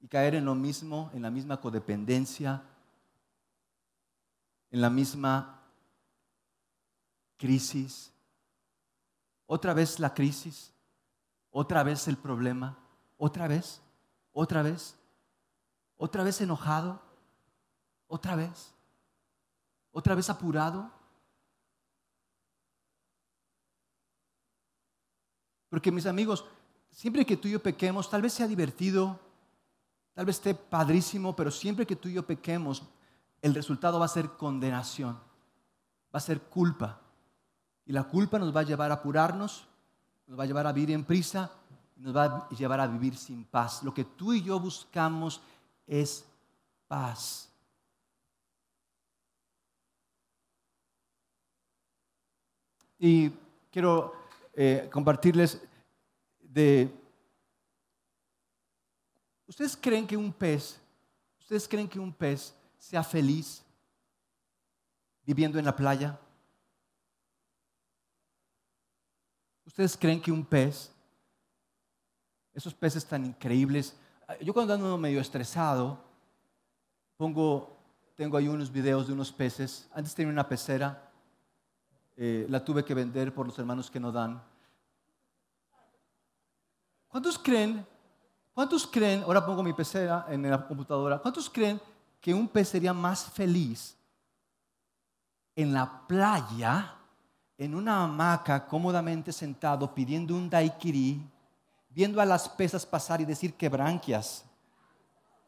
y 0.00 0.08
caer 0.08 0.34
en 0.34 0.44
lo 0.44 0.54
mismo, 0.54 1.10
en 1.12 1.22
la 1.22 1.30
misma 1.30 1.60
codependencia, 1.60 2.62
en 4.70 4.80
la 4.80 4.90
misma 4.90 5.62
crisis. 7.36 8.12
Otra 9.46 9.74
vez 9.74 9.98
la 9.98 10.14
crisis, 10.14 10.72
otra 11.50 11.82
vez 11.82 12.08
el 12.08 12.16
problema, 12.16 12.78
otra 13.18 13.48
vez, 13.48 13.82
otra 14.32 14.62
vez, 14.62 14.96
otra 15.96 16.22
vez 16.22 16.40
enojado, 16.40 17.02
otra 18.06 18.36
vez, 18.36 18.72
otra 19.92 20.14
vez 20.14 20.30
apurado. 20.30 20.90
Porque 25.68 25.92
mis 25.92 26.06
amigos, 26.06 26.44
siempre 26.90 27.26
que 27.26 27.36
tú 27.36 27.48
y 27.48 27.52
yo 27.52 27.62
pequemos, 27.62 28.08
tal 28.08 28.22
vez 28.22 28.32
sea 28.32 28.46
divertido, 28.46 29.20
Tal 30.14 30.26
vez 30.26 30.36
esté 30.36 30.54
padrísimo, 30.54 31.34
pero 31.34 31.50
siempre 31.50 31.86
que 31.86 31.96
tú 31.96 32.08
y 32.08 32.14
yo 32.14 32.26
pequemos, 32.26 32.82
el 33.42 33.54
resultado 33.54 33.98
va 33.98 34.06
a 34.06 34.08
ser 34.08 34.30
condenación, 34.30 35.14
va 35.14 36.18
a 36.18 36.20
ser 36.20 36.40
culpa. 36.42 37.00
Y 37.86 37.92
la 37.92 38.04
culpa 38.04 38.38
nos 38.38 38.54
va 38.54 38.60
a 38.60 38.64
llevar 38.64 38.90
a 38.90 38.94
apurarnos, 38.94 39.66
nos 40.26 40.38
va 40.38 40.44
a 40.44 40.46
llevar 40.46 40.66
a 40.66 40.72
vivir 40.72 40.94
en 40.94 41.04
prisa, 41.04 41.50
nos 41.96 42.14
va 42.14 42.24
a 42.24 42.48
llevar 42.50 42.80
a 42.80 42.86
vivir 42.86 43.16
sin 43.16 43.44
paz. 43.44 43.82
Lo 43.82 43.94
que 43.94 44.04
tú 44.04 44.32
y 44.32 44.42
yo 44.42 44.58
buscamos 44.60 45.40
es 45.86 46.24
paz. 46.86 47.50
Y 52.98 53.30
quiero 53.70 54.12
eh, 54.52 54.88
compartirles 54.92 55.62
de 56.42 56.99
¿Ustedes 59.50 59.76
creen 59.76 60.06
que 60.06 60.16
un 60.16 60.32
pez, 60.32 60.80
ustedes 61.40 61.66
creen 61.66 61.88
que 61.88 61.98
un 61.98 62.12
pez 62.12 62.54
sea 62.78 63.02
feliz 63.02 63.64
viviendo 65.26 65.58
en 65.58 65.64
la 65.64 65.74
playa? 65.74 66.16
¿Ustedes 69.66 69.96
creen 69.96 70.22
que 70.22 70.30
un 70.30 70.46
pez, 70.46 70.92
esos 72.54 72.72
peces 72.72 73.04
tan 73.04 73.26
increíbles, 73.26 73.96
yo 74.40 74.54
cuando 74.54 74.72
ando 74.72 74.96
medio 74.96 75.20
estresado, 75.20 75.98
pongo, 77.16 77.76
tengo 78.14 78.36
ahí 78.36 78.46
unos 78.46 78.70
videos 78.70 79.08
de 79.08 79.14
unos 79.14 79.32
peces, 79.32 79.88
antes 79.92 80.14
tenía 80.14 80.32
una 80.32 80.48
pecera, 80.48 81.10
eh, 82.16 82.46
la 82.48 82.64
tuve 82.64 82.84
que 82.84 82.94
vender 82.94 83.34
por 83.34 83.48
los 83.48 83.58
hermanos 83.58 83.90
que 83.90 83.98
no 83.98 84.12
dan. 84.12 84.40
¿Cuántos 87.08 87.36
creen 87.36 87.84
¿Cuántos 88.52 88.86
creen, 88.86 89.22
ahora 89.22 89.44
pongo 89.44 89.62
mi 89.62 89.72
pecera 89.72 90.26
en 90.28 90.48
la 90.48 90.66
computadora, 90.66 91.18
¿cuántos 91.18 91.48
creen 91.48 91.80
que 92.20 92.34
un 92.34 92.48
pez 92.48 92.68
sería 92.68 92.92
más 92.92 93.24
feliz 93.24 93.96
en 95.54 95.72
la 95.72 96.06
playa, 96.06 96.94
en 97.56 97.74
una 97.74 98.04
hamaca, 98.04 98.66
cómodamente 98.66 99.32
sentado, 99.32 99.94
pidiendo 99.94 100.34
un 100.34 100.50
daiquiri, 100.50 101.24
viendo 101.88 102.20
a 102.20 102.24
las 102.24 102.48
pesas 102.48 102.84
pasar 102.84 103.20
y 103.20 103.24
decir 103.24 103.54
que 103.54 103.68
branquias? 103.68 104.44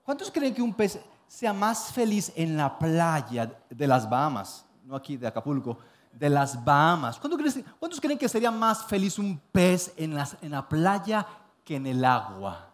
¿Cuántos 0.04 0.30
creen 0.30 0.54
que 0.54 0.62
un 0.62 0.72
pez 0.72 1.00
sea 1.26 1.52
más 1.52 1.92
feliz 1.92 2.32
en 2.36 2.56
la 2.56 2.78
playa 2.78 3.52
de 3.68 3.86
las 3.86 4.08
Bahamas, 4.08 4.64
no 4.84 4.94
aquí 4.94 5.16
de 5.16 5.26
Acapulco, 5.26 5.78
de 6.12 6.30
las 6.30 6.62
Bahamas? 6.64 7.18
¿Cuántos 7.18 8.00
creen, 8.00 8.18
que 8.18 8.28
sería 8.28 8.50
más 8.50 8.84
feliz 8.84 9.18
un 9.18 9.38
pez 9.50 9.92
en 9.96 10.14
la 10.14 10.68
playa 10.68 11.26
que 11.64 11.76
en 11.76 11.86
el 11.86 12.04
agua? 12.04 12.71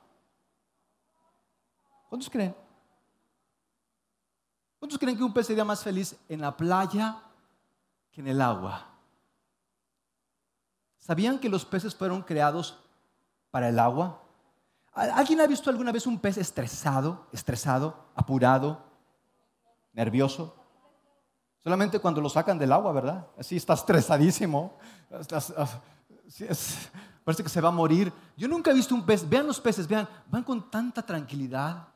¿Cuántos 2.09 2.31
creen? 2.31 2.55
¿Cuántos 4.79 4.99
creen 4.99 5.17
que 5.17 5.25
un 5.25 5.33
pez 5.33 5.47
sería 5.47 5.65
más 5.65 5.83
feliz 5.83 6.17
en 6.29 6.41
la 6.41 6.57
playa 6.57 7.23
que 8.11 8.21
en 8.21 8.29
el 8.29 8.41
agua? 8.41 8.87
¿Sabían 10.99 11.39
que 11.39 11.49
los 11.49 11.65
peces 11.65 11.95
fueron 11.95 12.23
creados 12.23 12.79
para 13.51 13.69
el 13.69 13.79
agua? 13.79 14.23
¿Alguien 14.93 15.41
ha 15.41 15.47
visto 15.47 15.71
alguna 15.71 15.93
vez 15.93 16.07
un 16.07 16.19
pez 16.19 16.39
estresado, 16.39 17.27
estresado, 17.33 18.09
apurado, 18.15 18.85
nervioso? 19.93 20.55
Solamente 21.63 21.99
cuando 21.99 22.21
lo 22.21 22.29
sacan 22.29 22.59
del 22.59 22.73
agua, 22.73 22.93
¿verdad? 22.93 23.27
Así 23.39 23.57
está 23.57 23.75
estresadísimo. 23.75 24.79
Parece 27.25 27.43
que 27.43 27.49
se 27.49 27.61
va 27.61 27.69
a 27.69 27.73
morir. 27.73 28.13
Yo 28.37 28.49
nunca 28.49 28.71
he 28.71 28.75
visto 28.75 28.95
un 28.95 29.05
pez. 29.05 29.29
Vean 29.29 29.47
los 29.47 29.61
peces, 29.61 29.87
vean, 29.87 30.09
van 30.27 30.45
con 30.45 30.71
tanta 30.71 31.03
tranquilidad. 31.03 31.89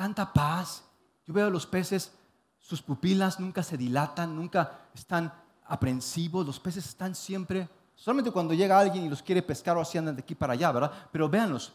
Tanta 0.00 0.32
paz. 0.32 0.82
Yo 1.26 1.34
veo 1.34 1.48
a 1.48 1.50
los 1.50 1.66
peces, 1.66 2.10
sus 2.58 2.80
pupilas 2.80 3.38
nunca 3.38 3.62
se 3.62 3.76
dilatan, 3.76 4.34
nunca 4.34 4.88
están 4.94 5.30
aprensivos, 5.66 6.46
los 6.46 6.58
peces 6.58 6.86
están 6.86 7.14
siempre, 7.14 7.68
solamente 7.94 8.30
cuando 8.30 8.54
llega 8.54 8.78
alguien 8.78 9.04
y 9.04 9.10
los 9.10 9.22
quiere 9.22 9.42
pescar 9.42 9.76
o 9.76 9.82
así 9.82 9.98
andan 9.98 10.16
de 10.16 10.22
aquí 10.22 10.34
para 10.34 10.54
allá, 10.54 10.72
¿verdad? 10.72 10.90
Pero 11.12 11.28
véanlos, 11.28 11.74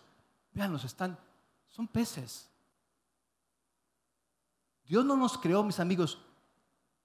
véanlos, 0.51 0.83
están, 0.85 1.15
son 1.69 1.88
peces. 1.88 2.49
Dios 4.88 5.05
no 5.05 5.15
nos 5.15 5.38
creó, 5.38 5.61
mis 5.63 5.79
amigos. 5.79 6.17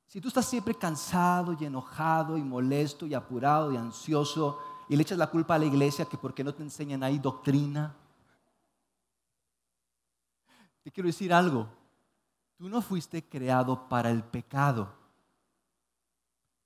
Si 0.06 0.22
tú 0.22 0.28
estás 0.28 0.46
siempre 0.46 0.74
cansado 0.74 1.54
y 1.61 1.66
enojado 1.66 2.38
y 2.38 2.42
molesto 2.42 3.06
y 3.06 3.12
apurado 3.12 3.70
y 3.70 3.76
ansioso 3.76 4.59
y 4.88 4.96
le 4.96 5.02
echas 5.02 5.18
la 5.18 5.26
culpa 5.26 5.56
a 5.56 5.59
la 5.59 5.66
iglesia 5.66 6.06
que 6.06 6.16
porque 6.16 6.42
no 6.42 6.54
te 6.54 6.62
enseñan 6.62 7.02
ahí 7.02 7.18
doctrina, 7.18 7.94
te 10.90 10.94
quiero 10.94 11.07
decir 11.07 11.33
algo. 11.33 11.68
Tú 12.57 12.68
no 12.68 12.83
fuiste 12.83 13.24
creado 13.24 13.88
para 13.88 14.11
el 14.11 14.24
pecado. 14.24 14.92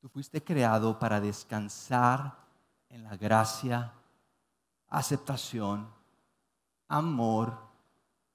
Tú 0.01 0.09
fuiste 0.09 0.43
creado 0.43 0.99
para 0.99 1.21
descansar 1.21 2.35
en 2.89 3.05
la 3.05 3.19
gracia, 3.19 3.93
aceptación, 4.89 5.87
amor, 6.89 7.55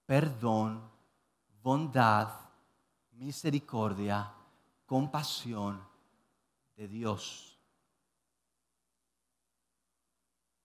perdón, 0.05 0.79
bondad, 1.63 2.29
misericordia, 3.13 4.31
compasión 4.85 5.81
de 6.77 6.87
Dios. 6.87 7.57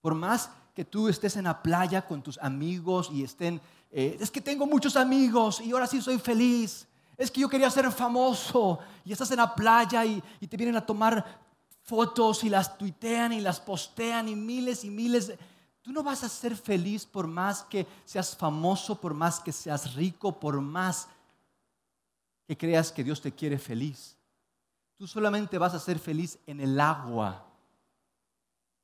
Por 0.02 0.14
más 0.14 0.50
que 0.74 0.84
tú 0.84 1.08
estés 1.08 1.36
en 1.38 1.44
la 1.44 1.62
playa 1.62 2.06
con 2.06 2.22
tus 2.22 2.36
amigos 2.36 3.08
y 3.10 3.24
estén 3.24 3.62
eh, 3.96 4.18
es 4.18 4.28
que 4.28 4.40
tengo 4.40 4.66
muchos 4.66 4.96
amigos 4.96 5.60
y 5.60 5.70
ahora 5.70 5.86
sí 5.86 6.02
soy 6.02 6.18
feliz. 6.18 6.88
Es 7.16 7.30
que 7.30 7.40
yo 7.40 7.48
quería 7.48 7.70
ser 7.70 7.88
famoso 7.92 8.80
y 9.04 9.12
estás 9.12 9.30
en 9.30 9.36
la 9.36 9.54
playa 9.54 10.04
y, 10.04 10.20
te 10.48 10.56
vienen 10.56 10.74
a 10.74 10.84
tomar 10.84 11.24
fotos 11.80 12.42
y 12.42 12.50
las 12.50 12.76
tuitean 12.76 13.32
y 13.32 13.40
las 13.40 13.60
postean 13.60 14.28
y 14.28 14.34
miles 14.34 14.82
y 14.82 14.90
miles. 14.90 15.32
Tú 15.80 15.92
no 15.92 16.02
vas 16.02 16.24
a 16.24 16.28
ser 16.28 16.56
feliz 16.56 17.06
por 17.06 17.28
más 17.28 17.62
que 17.62 17.86
seas 18.04 18.36
famoso, 18.36 19.00
por 19.00 19.14
más 19.14 19.38
que 19.38 19.52
seas 19.52 19.94
rico, 19.94 20.40
por 20.40 20.60
más 20.60 21.06
que 22.48 22.56
creas 22.56 22.90
que 22.90 23.04
Dios 23.04 23.20
te 23.20 23.30
quiere 23.30 23.60
feliz. 23.60 24.16
Tú 24.96 25.06
solamente 25.06 25.56
vas 25.56 25.72
a 25.72 25.78
ser 25.78 26.00
feliz 26.00 26.36
en 26.48 26.58
el 26.58 26.80
agua. 26.80 27.46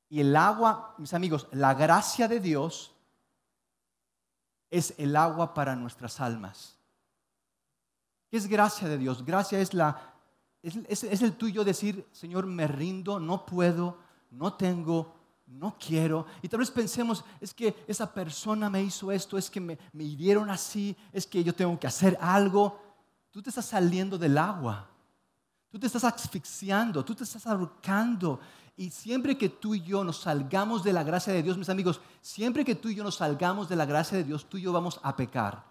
Y 0.07 0.21
el 0.21 0.33
agua, 0.37 0.95
mis 0.97 1.13
amigos, 1.13 1.49
la 1.51 1.73
gracia 1.73 2.29
de 2.29 2.39
Dios 2.39 2.93
es 4.71 4.95
el 4.97 5.15
agua 5.15 5.53
para 5.53 5.75
nuestras 5.75 6.19
almas. 6.19 6.77
¿Qué 8.29 8.37
es 8.37 8.47
gracia 8.47 8.87
de 8.87 8.97
Dios? 8.97 9.23
Gracia 9.23 9.59
es 9.59 9.73
la 9.73 10.11
es, 10.63 11.21
el 11.21 11.33
tuyo 11.33 11.63
decir, 11.63 12.07
Señor, 12.11 12.45
me 12.45 12.67
rindo, 12.67 13.19
no 13.19 13.45
puedo, 13.45 13.97
no 14.29 14.53
tengo, 14.53 15.15
no 15.47 15.75
quiero. 15.79 16.27
Y 16.41 16.47
tal 16.47 16.59
vez 16.59 16.69
pensemos, 16.69 17.25
es 17.39 17.53
que 17.53 17.83
esa 17.87 18.13
persona 18.13 18.69
me 18.69 18.83
hizo 18.83 19.11
esto, 19.11 19.37
es 19.37 19.49
que 19.49 19.59
me, 19.59 19.79
me 19.91 20.03
hirieron 20.03 20.49
así, 20.51 20.95
es 21.11 21.25
que 21.25 21.43
yo 21.43 21.55
tengo 21.55 21.79
que 21.79 21.87
hacer 21.87 22.15
algo. 22.21 22.79
Tú 23.31 23.41
te 23.41 23.49
estás 23.49 23.65
saliendo 23.65 24.19
del 24.19 24.37
agua. 24.37 24.90
Tú 25.71 25.79
te 25.79 25.87
estás 25.87 26.03
asfixiando, 26.03 27.03
tú 27.05 27.15
te 27.15 27.23
estás 27.23 27.47
ahorcando. 27.47 28.41
Y 28.75 28.89
siempre 28.89 29.37
que 29.37 29.47
tú 29.47 29.73
y 29.73 29.81
yo 29.81 30.03
nos 30.03 30.19
salgamos 30.19 30.83
de 30.83 30.91
la 30.91 31.03
gracia 31.03 31.31
de 31.31 31.41
Dios, 31.41 31.57
mis 31.57 31.69
amigos, 31.69 32.01
siempre 32.19 32.65
que 32.65 32.75
tú 32.75 32.89
y 32.89 32.95
yo 32.95 33.05
nos 33.05 33.15
salgamos 33.15 33.69
de 33.69 33.77
la 33.77 33.85
gracia 33.85 34.17
de 34.17 34.25
Dios, 34.25 34.49
tú 34.49 34.57
y 34.57 34.63
yo 34.63 34.73
vamos 34.73 34.99
a 35.01 35.15
pecar. 35.15 35.63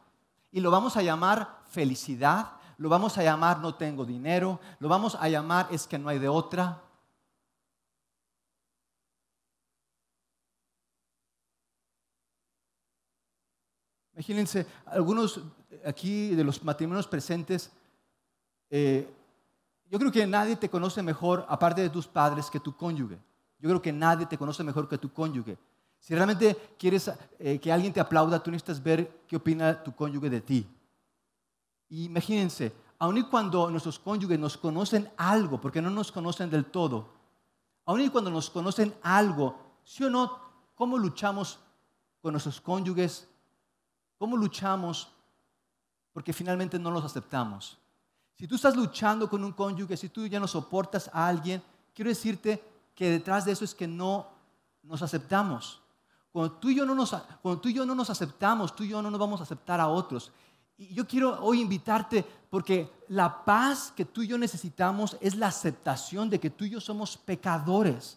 Y 0.53 0.61
lo 0.61 0.71
vamos 0.71 0.97
a 0.97 1.03
llamar 1.03 1.61
felicidad, 1.69 2.53
lo 2.79 2.89
vamos 2.89 3.19
a 3.19 3.23
llamar 3.23 3.59
no 3.61 3.75
tengo 3.75 4.07
dinero, 4.07 4.59
lo 4.79 4.89
vamos 4.89 5.17
a 5.21 5.29
llamar 5.29 5.69
es 5.71 5.87
que 5.87 5.99
no 5.99 6.09
hay 6.09 6.19
de 6.19 6.31
otra. 6.31 6.83
Imagínense, 14.15 14.67
algunos 14.87 15.41
aquí 15.85 16.35
de 16.35 16.45
los 16.45 16.63
matrimonios 16.65 17.07
presentes, 17.07 17.71
eh, 18.71 19.09
yo 19.91 19.99
creo 19.99 20.13
que 20.13 20.25
nadie 20.25 20.55
te 20.55 20.71
conoce 20.71 21.03
mejor, 21.03 21.45
aparte 21.49 21.83
de 21.83 21.91
tus 21.91 22.07
padres, 22.07 22.49
que 22.49 22.61
tu 22.61 22.77
cónyuge. 22.77 23.19
Yo 23.59 23.69
creo 23.69 23.83
que 23.83 23.93
nadie 23.93 24.25
te 24.25 24.39
conoce 24.39 24.63
mejor 24.63 24.89
que 24.89 24.99
tu 24.99 25.13
cónyuge. 25.13 25.59
Si 25.99 26.15
realmente 26.15 26.77
quieres 26.79 27.11
eh, 27.41 27.59
que 27.59 27.73
alguien 27.73 27.93
te 27.93 27.99
aplauda, 27.99 28.41
tú 28.41 28.53
necesitas 28.53 28.81
ver 28.81 29.25
qué 29.27 29.37
opina 29.37 29.83
tu 29.83 29.93
cónyuge 29.93 30.31
de 30.31 30.41
ti. 30.41 30.67
Y 31.89 32.05
imagínense, 32.05 32.73
aun 33.01 33.19
y 33.19 33.25
cuando 33.25 33.69
nuestros 33.69 33.99
cónyuges 33.99 34.39
nos 34.39 34.57
conocen 34.57 35.11
algo, 35.17 35.61
porque 35.61 35.83
no 35.83 35.91
nos 35.91 36.13
conocen 36.13 36.49
del 36.51 36.67
todo, 36.67 37.09
aun 37.85 38.01
y 38.01 38.11
cuando 38.11 38.31
nos 38.31 38.49
conocen 38.49 38.95
algo, 39.03 39.59
sí 39.83 40.05
o 40.05 40.11
no, 40.11 40.39
¿cómo 40.77 40.99
luchamos 40.99 41.59
con 42.23 42.33
nuestros 42.33 42.61
cónyuges? 42.61 43.29
¿Cómo 44.19 44.37
luchamos? 44.37 45.13
Porque 46.13 46.33
finalmente 46.33 46.79
no 46.79 46.93
los 46.93 47.05
aceptamos. 47.05 47.80
Si 48.41 48.49
tú 48.49 48.55
estás 48.55 48.75
luchando 48.75 49.29
con 49.29 49.45
un 49.45 49.53
cónyuge, 49.53 49.99
si 49.99 50.09
tú 50.09 50.27
ya 50.27 50.41
no 50.41 50.49
soportas 50.49 51.11
a 51.13 51.29
alguien, 51.29 51.63
quiero 51.95 52.09
decirte 52.09 52.65
que 52.95 53.11
detrás 53.11 53.45
de 53.45 53.53
eso 53.53 53.67
es 53.67 53.75
que 53.75 53.87
no 53.87 54.29
nos 54.83 55.03
aceptamos. 55.03 55.83
Cuando 56.33 56.55
tú 56.55 56.71
y 56.71 56.77
yo 56.77 56.87
no 56.87 56.95
nos, 56.95 57.15
cuando 57.43 57.61
tú 57.61 57.69
y 57.69 57.75
yo 57.75 57.85
no 57.85 57.95
nos 57.95 58.09
aceptamos, 58.09 58.75
tú 58.75 58.83
y 58.83 58.89
yo 58.89 59.03
no 59.03 59.11
nos 59.11 59.21
vamos 59.21 59.41
a 59.41 59.43
aceptar 59.43 59.79
a 59.79 59.89
otros. 59.89 60.33
Y 60.79 60.95
yo 60.95 61.07
quiero 61.07 61.39
hoy 61.45 61.61
invitarte 61.61 62.25
porque 62.49 62.91
la 63.09 63.45
paz 63.45 63.93
que 63.95 64.07
tú 64.07 64.23
y 64.23 64.29
yo 64.29 64.39
necesitamos 64.39 65.19
es 65.21 65.35
la 65.35 65.49
aceptación 65.49 66.31
de 66.31 66.41
que 66.41 66.49
tú 66.49 66.65
y 66.65 66.71
yo 66.71 66.81
somos 66.81 67.19
pecadores. 67.19 68.17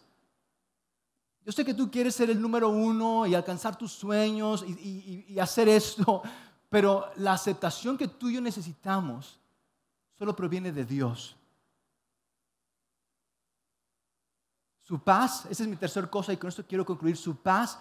Yo 1.45 1.51
sé 1.51 1.65
que 1.65 1.73
tú 1.73 1.91
quieres 1.91 2.15
ser 2.15 2.29
el 2.29 2.41
número 2.41 2.69
uno 2.69 3.27
y 3.27 3.35
alcanzar 3.35 3.77
tus 3.77 3.91
sueños 3.91 4.63
y, 4.65 5.37
hacer 5.37 5.67
esto, 5.67 6.23
pero 6.69 7.11
la 7.17 7.33
aceptación 7.33 7.97
que 7.97 8.07
tú 8.07 8.29
y 8.29 8.35
yo 8.35 8.39
necesitamos 8.39 9.42
solo 10.23 10.37
proviene 10.37 10.71
de 10.71 10.85
Dios. 10.85 11.35
Su 14.81 15.03
paz, 15.03 15.45
esa 15.49 15.63
es 15.63 15.67
mi 15.67 15.75
tercera 15.75 16.09
cosa 16.09 16.31
y 16.31 16.37
con 16.37 16.47
esto 16.47 16.65
quiero 16.65 16.85
concluir, 16.85 17.17
su 17.17 17.35
paz 17.35 17.77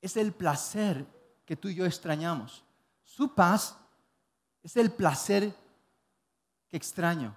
es 0.00 0.16
el 0.16 0.32
placer 0.32 1.06
que 1.44 1.56
tú 1.56 1.68
y 1.68 1.74
yo 1.74 1.84
extrañamos. 1.84 2.64
Su 3.02 3.34
paz 3.34 3.76
es 4.62 4.78
el 4.78 4.90
placer 4.90 5.54
que 6.68 6.78
extraño. 6.78 7.34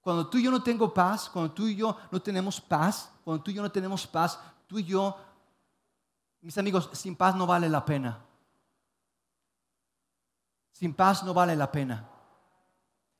Cuando 0.00 0.28
tú 0.28 0.38
y 0.38 0.42
yo 0.42 0.50
no 0.50 0.64
tengo 0.64 0.92
paz, 0.92 1.30
cuando 1.30 1.52
tú 1.52 1.68
y 1.68 1.76
yo 1.76 1.96
no 2.10 2.20
tenemos 2.20 2.60
paz, 2.60 3.12
cuando 3.22 3.44
tú 3.44 3.52
y 3.52 3.54
yo 3.54 3.62
no 3.62 3.70
tenemos 3.70 4.08
paz, 4.08 4.40
tú 4.66 4.80
y 4.80 4.84
yo, 4.86 5.16
mis 6.40 6.58
amigos, 6.58 6.90
sin 6.92 7.14
paz 7.14 7.36
no 7.36 7.46
vale 7.46 7.68
la 7.68 7.84
pena. 7.84 8.18
Sin 10.72 10.92
paz 10.92 11.22
no 11.22 11.32
vale 11.32 11.54
la 11.54 11.70
pena. 11.70 12.08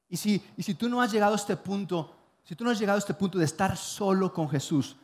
Y 0.09 0.17
si, 0.17 0.43
y 0.57 0.63
si 0.63 0.75
tú 0.75 0.89
no 0.89 1.01
has 1.01 1.13
llegado 1.13 1.33
a 1.33 1.37
este 1.37 1.57
punto, 1.57 2.15
si 2.45 2.55
tú 2.55 2.65
no 2.65 2.71
has 2.71 2.79
llegado 2.79 2.97
a 2.97 3.01
este 3.01 3.15
punto 3.15 3.39
de 3.39 3.45
estar 3.45 3.77
solo 3.77 4.33
con 4.33 4.49
Jesús, 4.49 4.97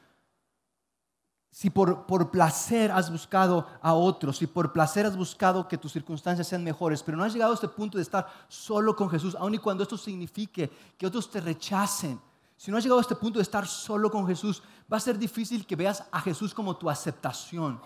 si 1.53 1.69
por, 1.69 2.07
por, 2.07 2.31
placer 2.31 2.93
has 2.93 3.11
buscado 3.11 3.67
a 3.83 3.93
otros, 3.93 4.39
si 4.39 4.47
por 4.47 4.73
placer 4.73 5.05
has 5.05 5.17
buscado 5.17 5.67
que 5.67 5.77
tus 5.77 5.93
circunstancias 5.93 6.47
sean 6.47 6.63
mejores, 6.63 7.03
pero 7.03 7.17
no 7.17 7.25
has 7.25 7.33
llegado 7.33 7.51
a 7.51 7.55
este 7.55 7.67
punto 7.67 7.99
de 7.99 8.03
estar 8.03 8.29
solo 8.49 8.95
con 8.95 9.11
Jesús, 9.11 9.35
aun 9.35 9.55
y 9.55 9.59
cuando 9.59 9.83
esto 9.83 9.97
signifique 9.97 10.71
que 10.97 11.07
otros 11.07 11.29
te 11.29 11.41
rechacen, 11.41 12.21
si 12.57 12.71
no 12.71 12.77
has 12.77 12.85
llegado 12.85 12.99
a 12.99 13.03
este 13.03 13.17
punto 13.17 13.39
de 13.39 13.43
estar 13.43 13.67
solo 13.67 14.11
con 14.11 14.27
Jesús, 14.27 14.63
va 14.93 14.99
a 14.99 15.01
ser 15.01 15.19
difícil 15.19 15.67
que 15.67 15.77
veas 15.77 16.05
a 16.13 16.21
Jesús 16.21 16.55
como 16.55 16.77
tu 16.77 16.89
aceptación. 16.89 17.81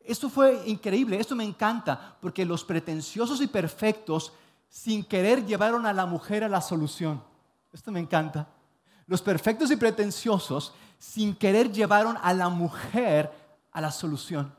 Esto 0.00 0.30
fue 0.30 0.62
increíble, 0.66 1.18
esto 1.18 1.36
me 1.36 1.44
encanta, 1.44 2.16
porque 2.20 2.44
los 2.44 2.64
pretenciosos 2.64 3.40
y 3.40 3.46
perfectos 3.46 4.32
sin 4.72 5.04
querer 5.04 5.44
llevaron 5.44 5.84
a 5.84 5.92
la 5.92 6.06
mujer 6.06 6.42
a 6.42 6.48
la 6.48 6.62
solución. 6.62 7.22
Esto 7.74 7.92
me 7.92 8.00
encanta. 8.00 8.48
Los 9.06 9.20
perfectos 9.20 9.70
y 9.70 9.76
pretenciosos 9.76 10.72
sin 10.98 11.36
querer 11.36 11.70
llevaron 11.70 12.16
a 12.22 12.32
la 12.32 12.48
mujer 12.48 13.30
a 13.70 13.82
la 13.82 13.90
solución. 13.90 14.56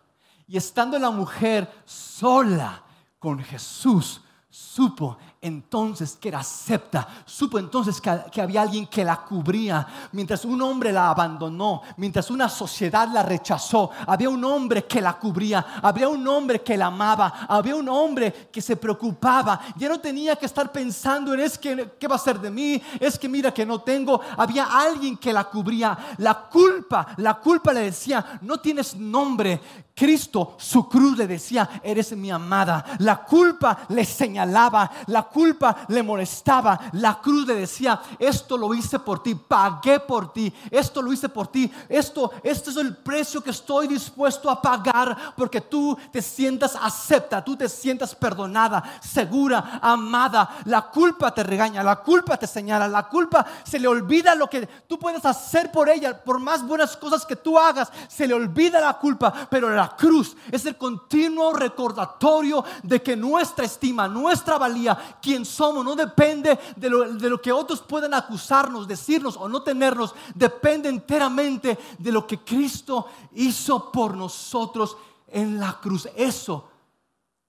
Y 0.47 0.55
estando 0.55 0.99
la 0.99 1.09
mujer 1.09 1.67
sola 1.85 2.83
con 3.17 3.39
Jesús, 3.39 4.21
supo 4.51 5.17
entonces 5.43 6.17
que 6.19 6.29
era 6.29 6.39
acepta, 6.39 7.07
supo 7.25 7.59
entonces 7.59 7.99
que, 7.99 8.41
había 8.41 8.61
alguien 8.61 8.87
que 8.87 9.03
la 9.03 9.17
cubría, 9.17 9.85
mientras 10.13 10.45
un 10.45 10.61
hombre 10.61 10.93
la 10.93 11.09
abandonó, 11.09 11.81
mientras 11.97 12.31
una 12.31 12.47
sociedad 12.47 13.09
la 13.11 13.23
rechazó, 13.23 13.91
había 14.07 14.29
un 14.29 14.43
hombre 14.45 14.85
que 14.85 15.01
la 15.01 15.19
cubría, 15.19 15.79
había 15.81 16.07
un 16.07 16.25
hombre 16.27 16.61
que 16.61 16.77
la 16.77 16.87
amaba, 16.87 17.45
había 17.49 17.75
un 17.75 17.89
hombre 17.89 18.49
que 18.51 18.61
se 18.61 18.77
preocupaba, 18.77 19.59
ya 19.75 19.89
no 19.89 19.99
tenía 19.99 20.37
que 20.37 20.45
estar 20.45 20.71
pensando 20.71 21.33
en 21.33 21.41
es 21.41 21.57
que 21.57 21.91
qué 21.99 22.07
va 22.07 22.15
a 22.15 22.19
ser 22.19 22.39
de 22.39 22.49
mí, 22.49 22.81
es 22.99 23.19
que 23.19 23.27
mira 23.27 23.53
que 23.53 23.65
no 23.65 23.81
tengo, 23.81 24.21
había 24.37 24.63
alguien 24.63 25.17
que 25.17 25.33
la 25.33 25.43
cubría, 25.43 25.97
la 26.19 26.35
culpa, 26.35 27.07
la 27.17 27.33
culpa 27.33 27.73
le 27.73 27.81
decía, 27.81 28.39
no 28.41 28.61
tienes 28.61 28.95
nombre, 28.95 29.59
Cristo, 29.95 30.55
su 30.57 30.89
cruz 30.89 31.17
le 31.17 31.27
decía, 31.27 31.69
eres 31.83 32.17
mi 32.17 32.31
amada. 32.31 32.83
La 32.99 33.23
culpa 33.23 33.85
le 33.89 34.03
señalaba, 34.05 34.89
la 35.07 35.23
culpa 35.33 35.85
le 35.89 36.01
molestaba. 36.01 36.79
La 36.93 37.19
cruz 37.19 37.45
le 37.47 37.55
decía, 37.55 38.01
esto 38.17 38.57
lo 38.57 38.73
hice 38.73 38.99
por 38.99 39.21
ti, 39.21 39.35
pagué 39.35 39.99
por 39.99 40.31
ti, 40.31 40.53
esto 40.71 41.01
lo 41.01 41.11
hice 41.11 41.29
por 41.29 41.47
ti. 41.47 41.71
Esto, 41.89 42.31
este 42.41 42.69
es 42.69 42.77
el 42.77 42.95
precio 42.95 43.43
que 43.43 43.51
estoy 43.51 43.87
dispuesto 43.87 44.49
a 44.49 44.61
pagar 44.61 45.33
porque 45.35 45.61
tú 45.61 45.97
te 46.11 46.21
sientas 46.21 46.75
acepta, 46.81 47.43
tú 47.43 47.55
te 47.55 47.69
sientas 47.69 48.15
perdonada, 48.15 48.99
segura, 49.01 49.79
amada. 49.81 50.57
La 50.65 50.89
culpa 50.89 51.33
te 51.33 51.43
regaña, 51.43 51.83
la 51.83 51.97
culpa 51.97 52.37
te 52.37 52.47
señala, 52.47 52.87
la 52.87 53.07
culpa 53.07 53.45
se 53.63 53.79
le 53.79 53.87
olvida 53.87 54.33
lo 54.33 54.49
que 54.49 54.65
tú 54.87 54.97
puedes 54.97 55.23
hacer 55.25 55.71
por 55.71 55.89
ella, 55.89 56.23
por 56.23 56.39
más 56.39 56.65
buenas 56.65 56.97
cosas 56.97 57.25
que 57.25 57.35
tú 57.35 57.59
hagas, 57.59 57.91
se 58.07 58.27
le 58.27 58.33
olvida 58.33 58.81
la 58.81 58.97
culpa, 58.97 59.33
pero 59.49 59.69
la 59.69 59.83
la 59.83 59.97
cruz 59.97 60.37
es 60.49 60.65
el 60.65 60.77
continuo 60.77 61.51
recordatorio 61.51 62.63
de 62.83 63.01
que 63.01 63.17
nuestra 63.17 63.65
estima, 63.65 64.07
nuestra 64.07 64.57
valía, 64.57 64.97
quien 65.23 65.45
somos, 65.45 65.85
no 65.85 65.95
depende 65.95 66.59
de 66.75 66.89
lo, 66.89 67.13
de 67.13 67.29
lo 67.29 67.41
que 67.41 67.51
otros 67.51 67.81
puedan 67.81 68.13
acusarnos, 68.13 68.85
decirnos 68.85 69.37
o 69.37 69.47
no 69.47 69.63
tenernos, 69.63 70.13
depende 70.35 70.89
enteramente 70.89 71.79
de 71.97 72.11
lo 72.11 72.27
que 72.27 72.39
Cristo 72.39 73.07
hizo 73.31 73.89
por 73.89 74.17
nosotros 74.17 74.97
en 75.27 75.57
la 75.57 75.79
cruz. 75.79 76.09
Eso 76.13 76.69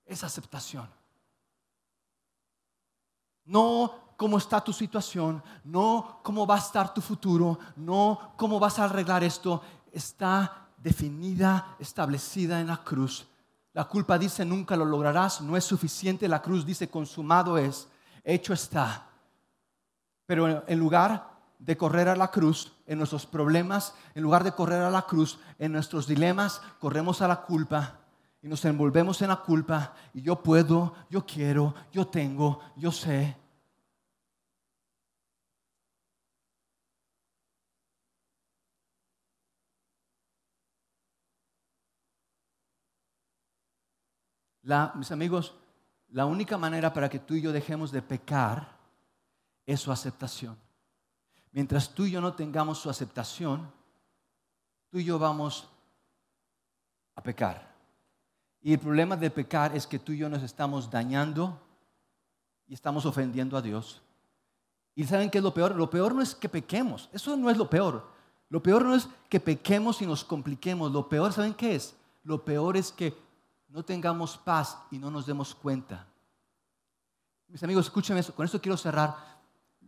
es 0.07 0.23
aceptación. 0.23 0.89
No 3.47 3.93
cómo 4.17 4.39
está 4.39 4.63
tu 4.63 4.73
situación, 4.73 5.43
no 5.65 6.21
cómo 6.23 6.47
va 6.47 6.55
a 6.55 6.59
estar 6.59 6.95
tu 6.95 7.01
futuro, 7.01 7.59
no 7.75 8.35
cómo 8.37 8.61
vas 8.61 8.79
a 8.79 8.85
arreglar 8.85 9.25
esto. 9.25 9.61
Está 9.91 10.69
definida, 10.77 11.75
establecida 11.81 12.61
en 12.61 12.69
la 12.69 12.77
cruz. 12.77 13.27
La 13.75 13.85
culpa 13.85 14.19
dice 14.19 14.45
nunca 14.45 14.77
lo 14.77 14.85
lograrás, 14.85 15.41
no 15.41 15.57
es 15.57 15.65
suficiente. 15.65 16.29
La 16.29 16.41
cruz 16.41 16.65
dice 16.65 16.89
consumado 16.89 17.59
es, 17.59 17.89
hecho 18.23 18.55
está. 18.55 19.11
Pero 20.27 20.67
en 20.67 20.79
lugar 20.79 21.35
de 21.59 21.77
correr 21.77 22.09
a 22.09 22.17
la 22.17 22.31
cruz 22.31 22.73
en 22.87 22.99
nuestros 22.99 23.27
problemas, 23.27 23.95
en 24.15 24.23
lugar 24.23 24.45
de 24.45 24.53
correr 24.53 24.81
a 24.81 24.91
la 24.91 25.03
cruz 25.03 25.39
en 25.59 25.73
nuestros 25.73 26.07
dilemas, 26.07 26.63
corremos 26.79 27.21
a 27.21 27.29
la 27.29 27.43
culpa 27.43 27.99
y 28.41 28.49
nos 28.49 28.65
envolvemos 28.65 29.21
en 29.23 29.29
la 29.29 29.37
culpa 29.37 29.95
y 30.13 30.23
yo 30.23 30.43
puedo, 30.43 30.95
yo 31.11 31.27
quiero, 31.27 31.75
yo 31.93 32.07
tengo, 32.07 32.61
yo 32.77 32.93
sé. 32.93 33.37
Mis 44.95 45.11
amigos, 45.11 45.55
la 46.09 46.27
única 46.27 46.57
manera 46.57 46.93
para 46.93 47.09
que 47.09 47.19
tú 47.19 47.35
y 47.35 47.43
yo 47.43 47.53
dejemos 47.53 47.93
de 47.93 48.03
pecar 48.03 48.77
es 49.67 49.81
su 49.81 49.93
aceptación. 49.93 50.57
Mientras 51.53 51.95
tú 51.95 52.05
y 52.05 52.13
yo 52.13 52.21
no 52.21 52.35
tengamos 52.35 52.79
su 52.79 52.91
aceptación, 52.91 53.71
tú 54.91 54.99
y 54.99 55.05
yo 55.05 55.19
vamos 55.19 55.69
a 57.15 57.23
pecar. 57.23 57.75
Y 58.61 58.73
el 58.73 58.79
problema 58.79 59.17
de 59.17 59.31
pecar 59.31 59.77
es 59.77 59.87
que 59.87 59.99
tú 59.99 60.13
y 60.13 60.19
yo 60.19 60.29
nos 60.29 60.43
estamos 60.43 60.91
dañando 60.91 61.61
y 62.67 62.75
estamos 62.75 63.05
ofendiendo 63.05 63.57
a 63.57 63.63
Dios. 63.63 64.01
¿Y 64.95 65.05
saben 65.05 65.31
qué 65.31 65.39
es 65.39 65.45
lo 65.45 65.53
peor? 65.53 65.75
Lo 65.75 65.91
peor 65.91 66.15
no 66.15 66.23
es 66.23 66.35
que 66.35 66.49
pequemos, 66.49 67.11
eso 67.13 67.37
no 67.37 67.51
es 67.51 67.57
lo 67.57 67.69
peor. 67.69 68.09
Lo 68.49 68.63
peor 68.63 68.85
no 68.85 68.95
es 68.95 69.09
que 69.29 69.41
pequemos 69.41 70.01
y 70.01 70.07
nos 70.07 70.25
compliquemos. 70.25 70.93
Lo 70.93 71.09
peor, 71.09 71.33
¿saben 71.33 71.55
qué 71.55 71.75
es? 71.75 71.97
Lo 72.23 72.45
peor 72.45 72.77
es 72.77 72.93
que 72.93 73.17
no 73.75 73.85
tengamos 73.85 74.39
paz 74.39 74.79
y 74.93 75.01
no 75.01 75.11
nos 75.11 75.27
demos 75.27 75.53
cuenta. 75.53 76.07
Mis 77.49 77.61
amigos, 77.65 77.87
escúchenme 77.87 78.21
eso, 78.21 78.33
con 78.33 78.45
esto 78.45 78.61
quiero 78.61 78.77
cerrar. 78.77 79.17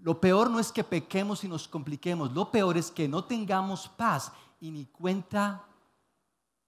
Lo 0.02 0.20
peor 0.20 0.50
no 0.50 0.58
es 0.58 0.72
que 0.72 0.82
pequemos 0.82 1.44
y 1.44 1.48
nos 1.48 1.68
compliquemos, 1.68 2.32
lo 2.32 2.50
peor 2.50 2.76
es 2.76 2.90
que 2.90 3.06
no 3.06 3.22
tengamos 3.22 3.86
paz 3.86 4.32
y 4.58 4.72
ni 4.72 4.86
cuenta 4.86 5.64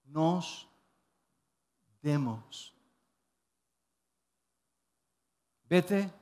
nos 0.05 0.69
demos. 2.01 2.73
Vete. 5.69 6.13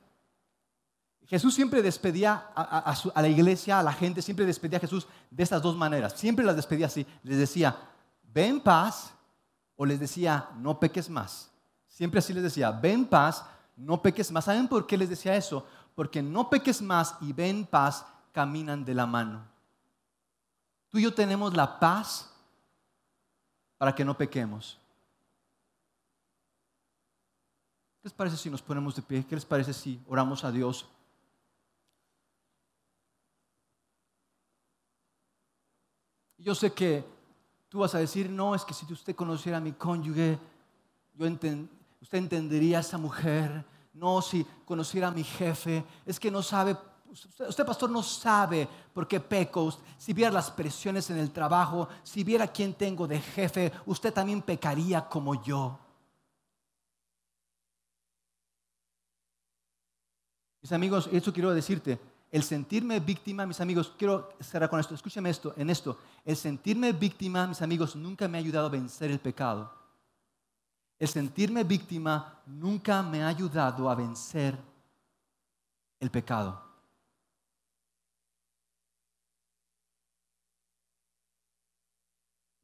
Jesús 1.27 1.53
siempre 1.53 1.83
despedía 1.83 2.49
a, 2.55 2.91
a, 3.13 3.21
la 3.21 3.27
iglesia, 3.27 3.79
a 3.79 3.83
la 3.83 3.93
gente, 3.93 4.23
siempre 4.23 4.47
despedía 4.47 4.79
a 4.79 4.81
Jesús 4.81 5.07
de 5.29 5.43
estas 5.43 5.61
dos 5.61 5.77
maneras. 5.77 6.13
Siempre 6.13 6.43
las 6.43 6.55
despedía 6.55 6.87
así. 6.87 7.05
Les 7.21 7.37
decía, 7.37 7.77
ven 8.23 8.59
paz 8.59 9.13
o 9.77 9.85
les 9.85 9.99
decía, 9.99 10.49
no 10.57 10.79
peques 10.79 11.09
más. 11.09 11.49
Siempre 11.87 12.19
así 12.19 12.33
les 12.33 12.43
decía, 12.43 12.71
ven 12.71 13.05
paz, 13.05 13.45
no 13.77 14.01
peques 14.01 14.31
más. 14.31 14.45
¿Saben 14.45 14.67
por 14.67 14.85
qué 14.85 14.97
les 14.97 15.09
decía 15.09 15.35
eso? 15.35 15.65
Porque 15.95 16.21
no 16.21 16.49
peques 16.49 16.81
más 16.81 17.15
y 17.21 17.31
ven 17.31 17.65
paz 17.65 18.05
caminan 18.33 18.83
de 18.83 18.93
la 18.93 19.05
mano. 19.05 19.47
Tú 20.89 20.97
y 20.97 21.03
yo 21.03 21.13
tenemos 21.13 21.55
la 21.55 21.79
paz 21.79 22.33
para 23.77 23.93
que 23.93 24.03
no 24.03 24.17
pequemos. 24.17 24.79
¿Qué 28.01 28.09
les 28.09 28.13
parece 28.13 28.37
si 28.37 28.49
nos 28.49 28.61
ponemos 28.61 28.95
de 28.95 29.01
pie? 29.01 29.25
¿Qué 29.25 29.35
les 29.35 29.45
parece 29.45 29.73
si 29.73 30.01
oramos 30.07 30.43
a 30.43 30.51
Dios? 30.51 30.87
Yo 36.37 36.55
sé 36.55 36.71
que 36.71 37.03
Tú 37.69 37.79
vas 37.79 37.93
a 37.95 37.99
decir, 37.99 38.29
no, 38.29 38.55
es 38.55 38.63
que 38.63 38.73
si 38.73 38.91
usted 38.91 39.15
conociera 39.15 39.57
a 39.57 39.61
mi 39.61 39.73
cónyuge, 39.73 40.39
yo 41.13 41.25
usted 41.27 42.17
entendería 42.17 42.77
a 42.77 42.81
esa 42.81 42.97
mujer. 42.97 43.65
No, 43.93 44.21
si 44.21 44.45
conociera 44.65 45.07
a 45.07 45.11
mi 45.11 45.23
jefe, 45.23 45.83
es 46.05 46.19
que 46.19 46.29
no 46.29 46.43
sabe, 46.43 46.77
usted, 47.11 47.65
pastor 47.65 47.89
no 47.89 48.03
sabe 48.03 48.67
por 48.93 49.07
qué 49.07 49.19
peco. 49.19 49.73
Si 49.97 50.13
viera 50.13 50.31
las 50.31 50.51
presiones 50.51 51.09
en 51.09 51.17
el 51.17 51.31
trabajo, 51.31 51.89
si 52.03 52.23
viera 52.23 52.47
quién 52.47 52.73
tengo 52.75 53.07
de 53.07 53.19
jefe, 53.19 53.71
usted 53.85 54.13
también 54.13 54.41
pecaría 54.41 55.07
como 55.09 55.43
yo. 55.43 55.79
Mis 60.61 60.71
amigos, 60.71 61.09
eso 61.11 61.33
quiero 61.33 61.53
decirte, 61.53 61.99
el 62.31 62.43
sentirme 62.43 62.99
víctima, 62.99 63.45
mis 63.45 63.61
amigos, 63.61 63.93
quiero 63.97 64.29
cerrar 64.39 64.69
con 64.69 64.79
esto, 64.79 64.93
escúcheme 64.93 65.29
esto, 65.29 65.53
en 65.55 65.69
esto, 65.69 65.97
el 66.25 66.35
sentirme 66.35 66.91
víctima, 66.91 67.47
mis 67.47 67.61
amigos, 67.61 67.95
nunca 67.95 68.27
me 68.27 68.37
ha 68.37 68.41
ayudado 68.41 68.67
a 68.67 68.69
vencer 68.69 69.11
el 69.11 69.19
pecado. 69.19 69.73
El 70.99 71.07
sentirme 71.07 71.63
víctima 71.63 72.41
nunca 72.45 73.03
me 73.03 73.23
ha 73.23 73.27
ayudado 73.27 73.89
a 73.89 73.95
vencer 73.95 74.57
el 75.99 76.09
pecado. 76.09 76.67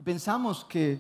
Pensamos 0.04 0.66
que 0.66 1.00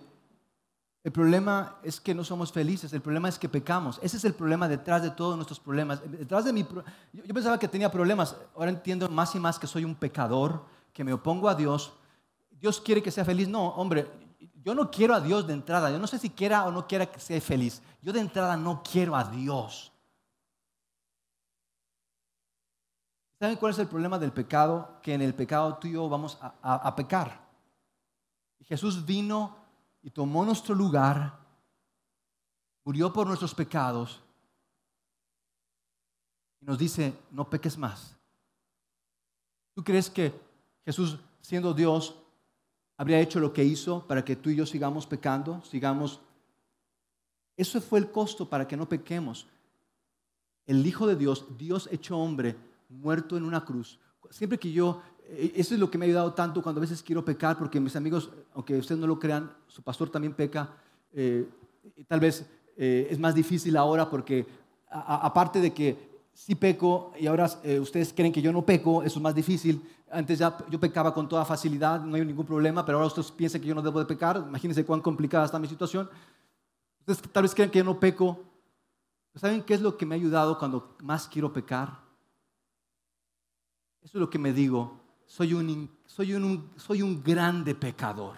el 1.04 1.12
problema 1.12 1.76
es 1.84 2.00
que 2.00 2.16
no 2.16 2.24
somos 2.24 2.54
felices, 2.54 2.94
el 2.94 3.02
problema 3.02 3.28
es 3.28 3.38
que 3.38 3.50
pecamos. 3.50 4.00
Ese 4.02 4.16
es 4.16 4.24
el 4.24 4.34
problema 4.34 4.70
detrás 4.70 5.04
de 5.04 5.12
todos 5.12 5.36
nuestros 5.36 5.60
problemas. 5.60 6.02
Detrás 6.10 6.46
de 6.46 6.54
mi, 6.54 6.66
yo 7.12 7.34
pensaba 7.34 7.60
que 7.60 7.68
tenía 7.68 7.92
problemas, 7.92 8.38
ahora 8.56 8.72
entiendo 8.72 9.10
más 9.10 9.36
y 9.36 9.40
más 9.40 9.60
que 9.60 9.68
soy 9.68 9.84
un 9.84 9.96
pecador, 9.96 10.64
que 10.94 11.04
me 11.04 11.12
opongo 11.12 11.50
a 11.50 11.56
Dios. 11.56 11.92
Dios 12.52 12.80
quiere 12.80 13.04
que 13.04 13.12
sea 13.12 13.26
feliz. 13.26 13.50
No, 13.50 13.68
hombre, 13.70 14.10
yo 14.64 14.74
no 14.74 14.90
quiero 14.90 15.14
a 15.14 15.20
Dios 15.20 15.46
de 15.46 15.52
entrada. 15.52 15.92
Yo 15.92 16.00
no 16.00 16.08
sé 16.08 16.18
si 16.18 16.30
quiera 16.30 16.64
o 16.64 16.72
no 16.72 16.88
quiera 16.88 17.06
que 17.06 17.20
sea 17.20 17.42
feliz. 17.42 17.82
Yo 18.02 18.14
de 18.14 18.22
entrada 18.22 18.56
no 18.56 18.82
quiero 18.82 19.14
a 19.14 19.26
Dios. 19.26 19.92
¿Saben 23.38 23.58
cuál 23.58 23.74
es 23.74 23.80
el 23.80 23.88
problema 23.88 24.18
del 24.18 24.32
pecado? 24.32 25.00
Que 25.02 25.16
en 25.16 25.22
el 25.22 25.34
pecado 25.34 25.78
tú 25.82 25.90
y 25.90 25.92
yo 25.92 26.08
vamos 26.08 26.38
a, 26.40 26.54
a 26.62 26.96
pecar. 26.96 27.44
Jesús 28.62 29.06
vino 29.06 29.63
y 30.04 30.12
tomó 30.12 30.46
nuestro 30.46 30.76
lugar, 30.76 31.40
murió 32.84 33.12
por 33.12 33.26
nuestros 33.26 33.56
pecados 33.56 34.22
y 36.60 36.66
nos 36.66 36.78
dice, 36.78 37.18
no 37.32 37.50
peques 37.50 37.78
más. 37.78 38.16
¿Tú 39.74 39.84
crees 39.84 40.10
que 40.10 40.34
Jesús, 40.86 41.18
siendo 41.42 41.74
Dios, 41.74 42.16
habría 42.98 43.20
hecho 43.20 43.40
lo 43.40 43.54
que 43.54 43.64
hizo 43.64 44.06
para 44.06 44.24
que 44.24 44.36
tú 44.36 44.50
y 44.50 44.56
yo 44.58 44.66
sigamos 44.66 45.08
pecando, 45.08 45.62
sigamos... 45.64 46.20
Eso 47.56 47.80
fue 47.82 48.00
el 48.00 48.12
costo 48.12 48.50
para 48.50 48.68
que 48.68 48.76
no 48.76 48.90
pequemos. 48.90 49.48
El 50.66 50.86
Hijo 50.86 51.08
de 51.08 51.16
Dios, 51.16 51.46
Dios 51.58 51.88
hecho 51.92 52.18
hombre, 52.18 52.58
muerto 52.90 53.38
en 53.38 53.44
una 53.44 53.64
cruz. 53.64 54.00
Siempre 54.32 54.58
que 54.58 54.72
yo 54.72 55.02
eso 55.30 55.74
es 55.74 55.80
lo 55.80 55.90
que 55.90 55.98
me 55.98 56.06
ha 56.06 56.08
ayudado 56.08 56.34
tanto 56.34 56.62
cuando 56.62 56.80
a 56.80 56.84
veces 56.84 57.02
quiero 57.02 57.24
pecar, 57.24 57.58
porque 57.58 57.80
mis 57.80 57.96
amigos, 57.96 58.30
aunque 58.54 58.78
ustedes 58.78 59.00
no 59.00 59.08
lo 59.08 59.20
crean, 59.20 59.52
su 59.68 59.82
pastor 59.82 60.10
también 60.10 60.34
peca. 60.34 60.70
Eh, 61.12 61.48
tal 62.08 62.20
vez 62.20 62.46
eh, 62.78 63.08
es 63.10 63.20
más 63.20 63.34
difícil 63.34 63.78
ahora 63.78 64.10
porque 64.10 64.46
aparte 64.90 65.60
de 65.60 65.74
que 65.74 66.14
sí 66.34 66.56
peco 66.56 67.14
y 67.20 67.28
ahora 67.28 67.50
ustedes 67.82 68.14
creen 68.14 68.32
que 68.32 68.42
yo 68.42 68.52
no 68.52 68.64
peco, 68.64 69.02
eso 69.04 69.20
es 69.20 69.24
más 69.24 69.34
difícil. 69.34 69.82
Antes 70.12 70.40
ya 70.40 70.56
yo 70.70 70.80
pecaba 70.80 71.14
con 71.14 71.28
toda 71.28 71.46
facilidad, 71.46 72.02
no 72.02 72.16
hay 72.16 72.26
ningún 72.26 72.46
problema, 72.46 72.86
pero 72.86 73.00
ahora 73.00 73.08
ustedes 73.08 73.32
piensan 73.32 73.62
que 73.62 73.68
yo 73.68 73.76
no 73.76 73.82
debo 73.82 74.00
de 74.00 74.06
pecar. 74.06 74.44
Imagínense 74.48 74.86
cuán 74.86 75.02
complicada 75.02 75.46
está 75.46 75.58
mi 75.58 75.68
situación. 75.68 76.10
Ustedes 77.00 77.22
tal 77.32 77.44
vez 77.44 77.56
creen 77.56 77.72
que 77.72 77.80
yo 77.80 77.86
no 77.86 78.00
peco. 78.00 78.44
¿Saben 79.36 79.64
qué 79.64 79.74
es 79.74 79.82
lo 79.82 79.98
que 79.98 80.06
me 80.06 80.14
ha 80.14 80.18
ayudado 80.18 80.60
cuando 80.60 80.96
más 81.02 81.28
quiero 81.28 81.52
pecar? 81.52 82.04
Eso 84.04 84.18
es 84.18 84.22
lo 84.22 84.30
que 84.30 84.38
me 84.38 84.54
digo 84.54 85.03
soy 85.36 85.52
un, 85.56 85.90
soy 86.06 86.36
un, 86.36 86.70
soy 86.78 87.02
un 87.02 87.24
grande 87.24 87.74
pecador. 87.74 88.36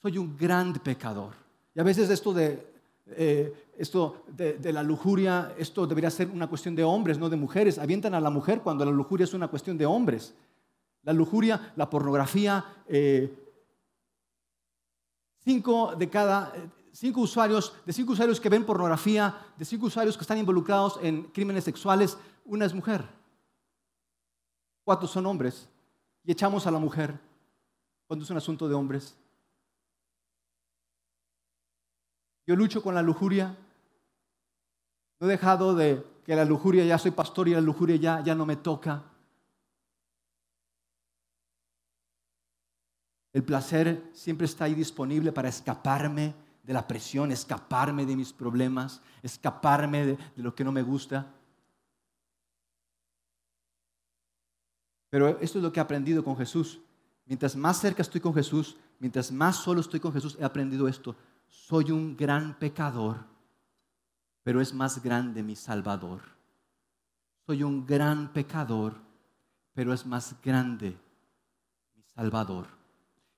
Soy 0.00 0.18
un 0.18 0.36
grande 0.36 0.80
pecador. 0.80 1.32
Y 1.72 1.78
a 1.78 1.84
veces 1.84 2.10
esto 2.10 2.32
de, 2.32 2.66
eh, 3.06 3.68
esto 3.78 4.24
de, 4.26 4.72
la 4.72 4.82
lujuria, 4.82 5.54
esto 5.56 5.86
debería 5.86 6.10
ser 6.10 6.28
una 6.28 6.48
cuestión 6.48 6.74
de 6.74 6.82
hombres, 6.82 7.20
no 7.20 7.30
de 7.30 7.36
mujeres. 7.36 7.78
Avientan 7.78 8.14
a 8.14 8.20
la 8.20 8.30
mujer 8.30 8.62
cuando 8.62 8.84
la 8.84 8.90
lujuria 8.90 9.22
es 9.22 9.32
una 9.32 9.46
cuestión 9.46 9.78
de 9.78 9.86
hombres. 9.86 10.34
La 11.04 11.12
lujuria, 11.12 11.72
la 11.76 11.88
pornografía, 11.88 12.64
eh, 12.88 13.32
cinco 15.44 15.94
de 15.94 16.10
cada, 16.10 16.52
cinco 16.92 17.20
usuarios, 17.20 17.74
de 17.86 17.92
cinco 17.92 18.14
usuarios 18.14 18.40
que 18.40 18.48
ven 18.48 18.66
pornografía, 18.66 19.36
de 19.56 19.64
cinco 19.64 19.86
usuarios 19.86 20.16
que 20.16 20.22
están 20.22 20.38
involucrados 20.38 20.98
en 21.00 21.22
crímenes 21.30 21.62
sexuales, 21.62 22.18
una 22.44 22.64
es 22.64 22.74
mujer. 22.74 23.06
Cuatro 24.82 25.06
son 25.06 25.26
hombres 25.26 25.68
y 26.24 26.32
echamos 26.32 26.66
a 26.66 26.70
la 26.70 26.78
mujer 26.78 27.18
cuando 28.06 28.24
es 28.24 28.30
un 28.30 28.36
asunto 28.36 28.68
de 28.68 28.74
hombres. 28.74 29.16
Yo 32.46 32.56
lucho 32.56 32.82
con 32.82 32.94
la 32.94 33.02
lujuria. 33.02 33.56
No 35.20 35.26
he 35.26 35.30
dejado 35.30 35.74
de 35.74 36.04
que 36.24 36.36
la 36.36 36.44
lujuria, 36.44 36.84
ya 36.84 36.98
soy 36.98 37.10
pastor 37.12 37.48
y 37.48 37.52
la 37.52 37.60
lujuria 37.60 37.96
ya, 37.96 38.22
ya 38.22 38.34
no 38.34 38.46
me 38.46 38.56
toca. 38.56 39.04
El 43.32 43.44
placer 43.44 44.10
siempre 44.12 44.44
está 44.44 44.64
ahí 44.64 44.74
disponible 44.74 45.32
para 45.32 45.48
escaparme 45.48 46.34
de 46.62 46.72
la 46.72 46.86
presión, 46.86 47.32
escaparme 47.32 48.04
de 48.04 48.16
mis 48.16 48.32
problemas, 48.32 49.00
escaparme 49.22 50.06
de 50.06 50.18
lo 50.36 50.54
que 50.54 50.64
no 50.64 50.72
me 50.72 50.82
gusta. 50.82 51.32
Pero 55.12 55.28
esto 55.40 55.58
es 55.58 55.62
lo 55.62 55.70
que 55.70 55.78
he 55.78 55.82
aprendido 55.82 56.24
con 56.24 56.38
Jesús. 56.38 56.80
Mientras 57.26 57.54
más 57.54 57.78
cerca 57.78 58.00
estoy 58.00 58.22
con 58.22 58.32
Jesús, 58.32 58.78
mientras 58.98 59.30
más 59.30 59.56
solo 59.56 59.82
estoy 59.82 60.00
con 60.00 60.10
Jesús, 60.10 60.38
he 60.40 60.44
aprendido 60.44 60.88
esto. 60.88 61.14
Soy 61.48 61.90
un 61.90 62.16
gran 62.16 62.58
pecador, 62.58 63.18
pero 64.42 64.62
es 64.62 64.72
más 64.72 65.02
grande 65.02 65.42
mi 65.42 65.54
Salvador. 65.54 66.22
Soy 67.44 67.62
un 67.62 67.84
gran 67.84 68.32
pecador, 68.32 68.94
pero 69.74 69.92
es 69.92 70.06
más 70.06 70.34
grande 70.42 70.96
mi 71.94 72.02
Salvador. 72.04 72.68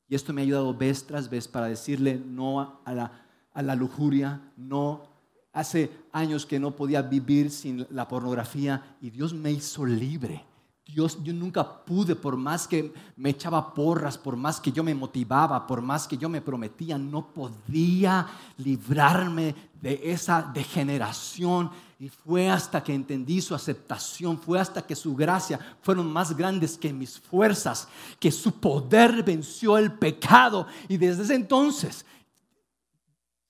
Y 0.06 0.14
esto 0.14 0.32
me 0.32 0.42
ha 0.42 0.44
ayudado 0.44 0.72
vez 0.74 1.04
tras 1.04 1.28
vez 1.28 1.48
para 1.48 1.66
decirle 1.66 2.22
no 2.24 2.82
a 2.84 2.92
la, 2.92 3.26
a 3.52 3.62
la 3.62 3.74
lujuria, 3.74 4.52
no 4.56 5.08
hace 5.52 5.90
años 6.12 6.46
que 6.46 6.60
no 6.60 6.76
podía 6.76 7.02
vivir 7.02 7.50
sin 7.50 7.84
la 7.90 8.06
pornografía 8.06 8.96
y 9.00 9.10
Dios 9.10 9.34
me 9.34 9.50
hizo 9.50 9.84
libre. 9.84 10.53
Dios, 10.86 11.18
yo 11.22 11.32
nunca 11.32 11.84
pude, 11.84 12.14
por 12.14 12.36
más 12.36 12.68
que 12.68 12.92
me 13.16 13.30
echaba 13.30 13.72
porras, 13.72 14.18
por 14.18 14.36
más 14.36 14.60
que 14.60 14.70
yo 14.70 14.84
me 14.84 14.94
motivaba, 14.94 15.66
por 15.66 15.80
más 15.80 16.06
que 16.06 16.18
yo 16.18 16.28
me 16.28 16.42
prometía, 16.42 16.98
no 16.98 17.26
podía 17.26 18.26
librarme 18.58 19.54
de 19.80 20.00
esa 20.04 20.42
degeneración. 20.42 21.70
Y 21.98 22.10
fue 22.10 22.50
hasta 22.50 22.84
que 22.84 22.94
entendí 22.94 23.40
su 23.40 23.54
aceptación, 23.54 24.38
fue 24.38 24.60
hasta 24.60 24.86
que 24.86 24.94
su 24.94 25.16
gracia 25.16 25.58
fueron 25.80 26.12
más 26.12 26.36
grandes 26.36 26.76
que 26.76 26.92
mis 26.92 27.18
fuerzas, 27.18 27.88
que 28.20 28.30
su 28.30 28.52
poder 28.52 29.22
venció 29.22 29.78
el 29.78 29.90
pecado. 29.90 30.66
Y 30.86 30.98
desde 30.98 31.22
ese 31.22 31.34
entonces 31.34 32.04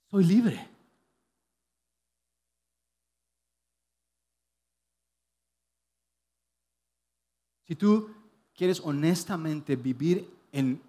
soy 0.08 0.24
libre. 0.24 0.73
Si 7.66 7.74
tú 7.74 8.10
quieres 8.54 8.80
honestamente 8.84 9.76
vivir 9.76 10.28
en 10.52 10.80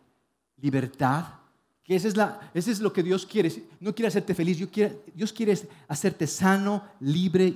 libertad, 0.58 1.26
que 1.86 1.96
esa 1.96 2.08
es, 2.54 2.80
lo 2.80 2.92
que 2.92 3.04
Dios 3.04 3.28
quiere. 3.28 3.68
No 3.80 3.94
quiere 3.94 4.08
hacerte 4.08 4.34
feliz, 4.34 4.58
Dios 4.58 4.70
quiere, 4.72 5.04
Dios 5.14 5.34
hacerte 5.88 6.26
sano, 6.26 6.84
libre 7.00 7.54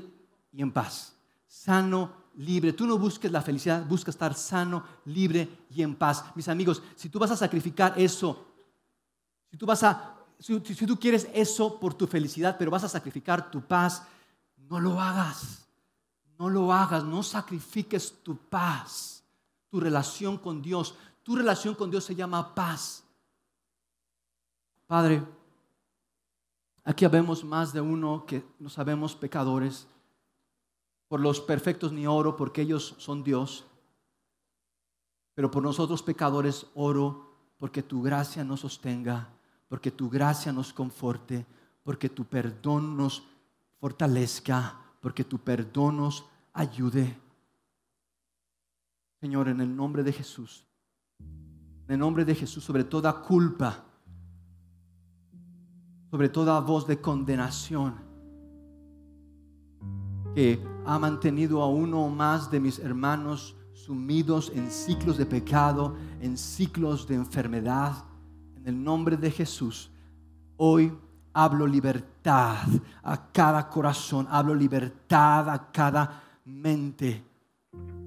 y 0.53 0.61
en 0.61 0.71
paz. 0.71 1.15
Sano, 1.47 2.13
libre. 2.35 2.73
Tú 2.73 2.85
no 2.85 2.99
busques 2.99 3.31
la 3.31 3.41
felicidad, 3.41 3.83
busca 3.87 4.11
estar 4.11 4.35
sano, 4.35 4.83
libre 5.05 5.49
y 5.71 5.81
en 5.81 5.95
paz. 5.95 6.23
Mis 6.35 6.47
amigos, 6.47 6.83
si 6.95 7.09
tú 7.09 7.17
vas 7.17 7.31
a 7.31 7.37
sacrificar 7.37 7.95
eso, 7.97 8.45
si 9.49 9.57
tú 9.57 9.65
si 10.39 10.85
tú 10.85 10.99
quieres 10.99 11.27
eso 11.33 11.79
por 11.79 11.95
tu 11.95 12.05
felicidad, 12.05 12.55
pero 12.57 12.69
vas 12.69 12.83
a 12.83 12.89
sacrificar 12.89 13.49
tu 13.49 13.61
paz, 13.61 14.03
no 14.69 14.79
lo 14.79 15.01
hagas. 15.01 15.65
No 16.39 16.49
lo 16.49 16.71
hagas, 16.71 17.03
no 17.03 17.21
sacrifiques 17.21 18.23
tu 18.23 18.35
paz, 18.35 19.21
tu 19.69 19.79
relación 19.79 20.37
con 20.37 20.61
Dios. 20.61 20.95
Tu 21.21 21.35
relación 21.35 21.75
con 21.75 21.91
Dios 21.91 22.05
se 22.05 22.15
llama 22.15 22.55
paz. 22.55 23.03
Padre, 24.87 25.21
aquí 26.85 27.05
vemos 27.07 27.43
más 27.43 27.73
de 27.73 27.81
uno 27.81 28.25
que 28.25 28.43
no 28.57 28.69
sabemos 28.69 29.17
pecadores. 29.17 29.85
Por 31.09 31.19
los 31.19 31.41
perfectos 31.41 31.91
ni 31.91 32.07
oro, 32.07 32.37
porque 32.37 32.61
ellos 32.61 32.95
son 32.97 33.21
Dios. 33.21 33.65
Pero 35.35 35.51
por 35.51 35.61
nosotros 35.61 36.01
pecadores 36.01 36.67
oro, 36.73 37.35
porque 37.57 37.83
tu 37.83 38.01
gracia 38.01 38.45
nos 38.45 38.61
sostenga, 38.61 39.27
porque 39.67 39.91
tu 39.91 40.09
gracia 40.09 40.53
nos 40.53 40.71
conforte, 40.71 41.45
porque 41.83 42.07
tu 42.07 42.23
perdón 42.23 42.95
nos 42.95 43.23
fortalezca, 43.79 44.88
porque 44.99 45.23
tu 45.23 45.37
perdón 45.39 45.97
nos 45.97 46.25
ayude. 46.53 47.17
Señor, 49.19 49.49
en 49.49 49.61
el 49.61 49.75
nombre 49.75 50.03
de 50.03 50.13
Jesús, 50.13 50.65
en 51.19 51.93
el 51.93 51.99
nombre 51.99 52.25
de 52.25 52.35
Jesús, 52.35 52.63
sobre 52.63 52.83
toda 52.83 53.21
culpa, 53.21 53.83
sobre 56.09 56.29
toda 56.29 56.59
voz 56.59 56.87
de 56.87 56.99
condenación 56.99 57.95
que 60.35 60.63
ha 60.85 60.99
mantenido 60.99 61.61
a 61.61 61.69
uno 61.69 62.05
o 62.05 62.09
más 62.09 62.49
de 62.49 62.59
mis 62.59 62.79
hermanos 62.79 63.55
sumidos 63.73 64.51
en 64.53 64.69
ciclos 64.69 65.17
de 65.17 65.25
pecado, 65.25 65.95
en 66.21 66.37
ciclos 66.37 67.07
de 67.07 67.15
enfermedad, 67.15 68.05
en 68.55 68.67
el 68.67 68.83
nombre 68.83 69.17
de 69.17 69.31
Jesús, 69.31 69.89
hoy 70.57 70.91
hablo 71.33 71.67
libertad 71.67 72.67
a 73.03 73.31
cada 73.31 73.69
corazón, 73.69 74.27
hablo 74.29 74.53
libertad 74.55 75.49
a 75.49 75.71
cada 75.71 76.23
mente. 76.45 77.23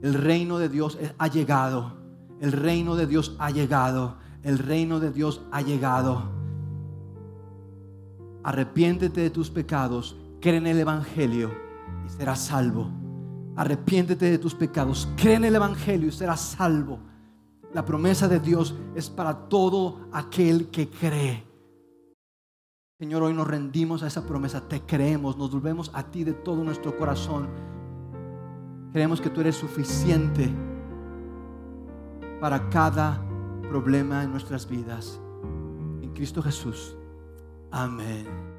El 0.02 0.14
reino 0.14 0.58
de 0.58 0.68
Dios 0.68 0.98
ha 1.18 1.28
llegado. 1.28 1.96
El 2.40 2.52
reino 2.52 2.96
de 2.96 3.06
Dios 3.06 3.36
ha 3.38 3.50
llegado. 3.50 4.16
El 4.42 4.58
reino 4.58 4.98
de 4.98 5.12
Dios 5.12 5.42
ha 5.52 5.62
llegado. 5.62 6.30
Arrepiéntete 8.42 9.20
de 9.20 9.30
tus 9.30 9.50
pecados, 9.50 10.16
cree 10.40 10.56
en 10.56 10.66
el 10.66 10.80
Evangelio 10.80 11.52
y 12.04 12.08
serás 12.08 12.40
salvo. 12.40 12.90
Arrepiéntete 13.54 14.30
de 14.30 14.38
tus 14.38 14.54
pecados, 14.54 15.08
cree 15.16 15.36
en 15.36 15.44
el 15.44 15.54
Evangelio 15.54 16.08
y 16.08 16.12
serás 16.12 16.40
salvo. 16.40 16.98
La 17.72 17.84
promesa 17.84 18.26
de 18.26 18.40
Dios 18.40 18.74
es 18.96 19.08
para 19.08 19.48
todo 19.48 20.08
aquel 20.12 20.68
que 20.70 20.88
cree. 20.88 21.51
Señor, 23.02 23.24
hoy 23.24 23.34
nos 23.34 23.48
rendimos 23.48 24.04
a 24.04 24.06
esa 24.06 24.24
promesa, 24.24 24.60
te 24.68 24.80
creemos, 24.82 25.36
nos 25.36 25.50
volvemos 25.50 25.90
a 25.92 26.04
ti 26.04 26.22
de 26.22 26.34
todo 26.34 26.62
nuestro 26.62 26.96
corazón. 26.96 27.48
Creemos 28.92 29.20
que 29.20 29.28
tú 29.28 29.40
eres 29.40 29.56
suficiente 29.56 30.48
para 32.40 32.68
cada 32.70 33.20
problema 33.68 34.22
en 34.22 34.30
nuestras 34.30 34.68
vidas. 34.68 35.20
En 36.00 36.12
Cristo 36.14 36.40
Jesús. 36.44 36.94
Amén. 37.72 38.51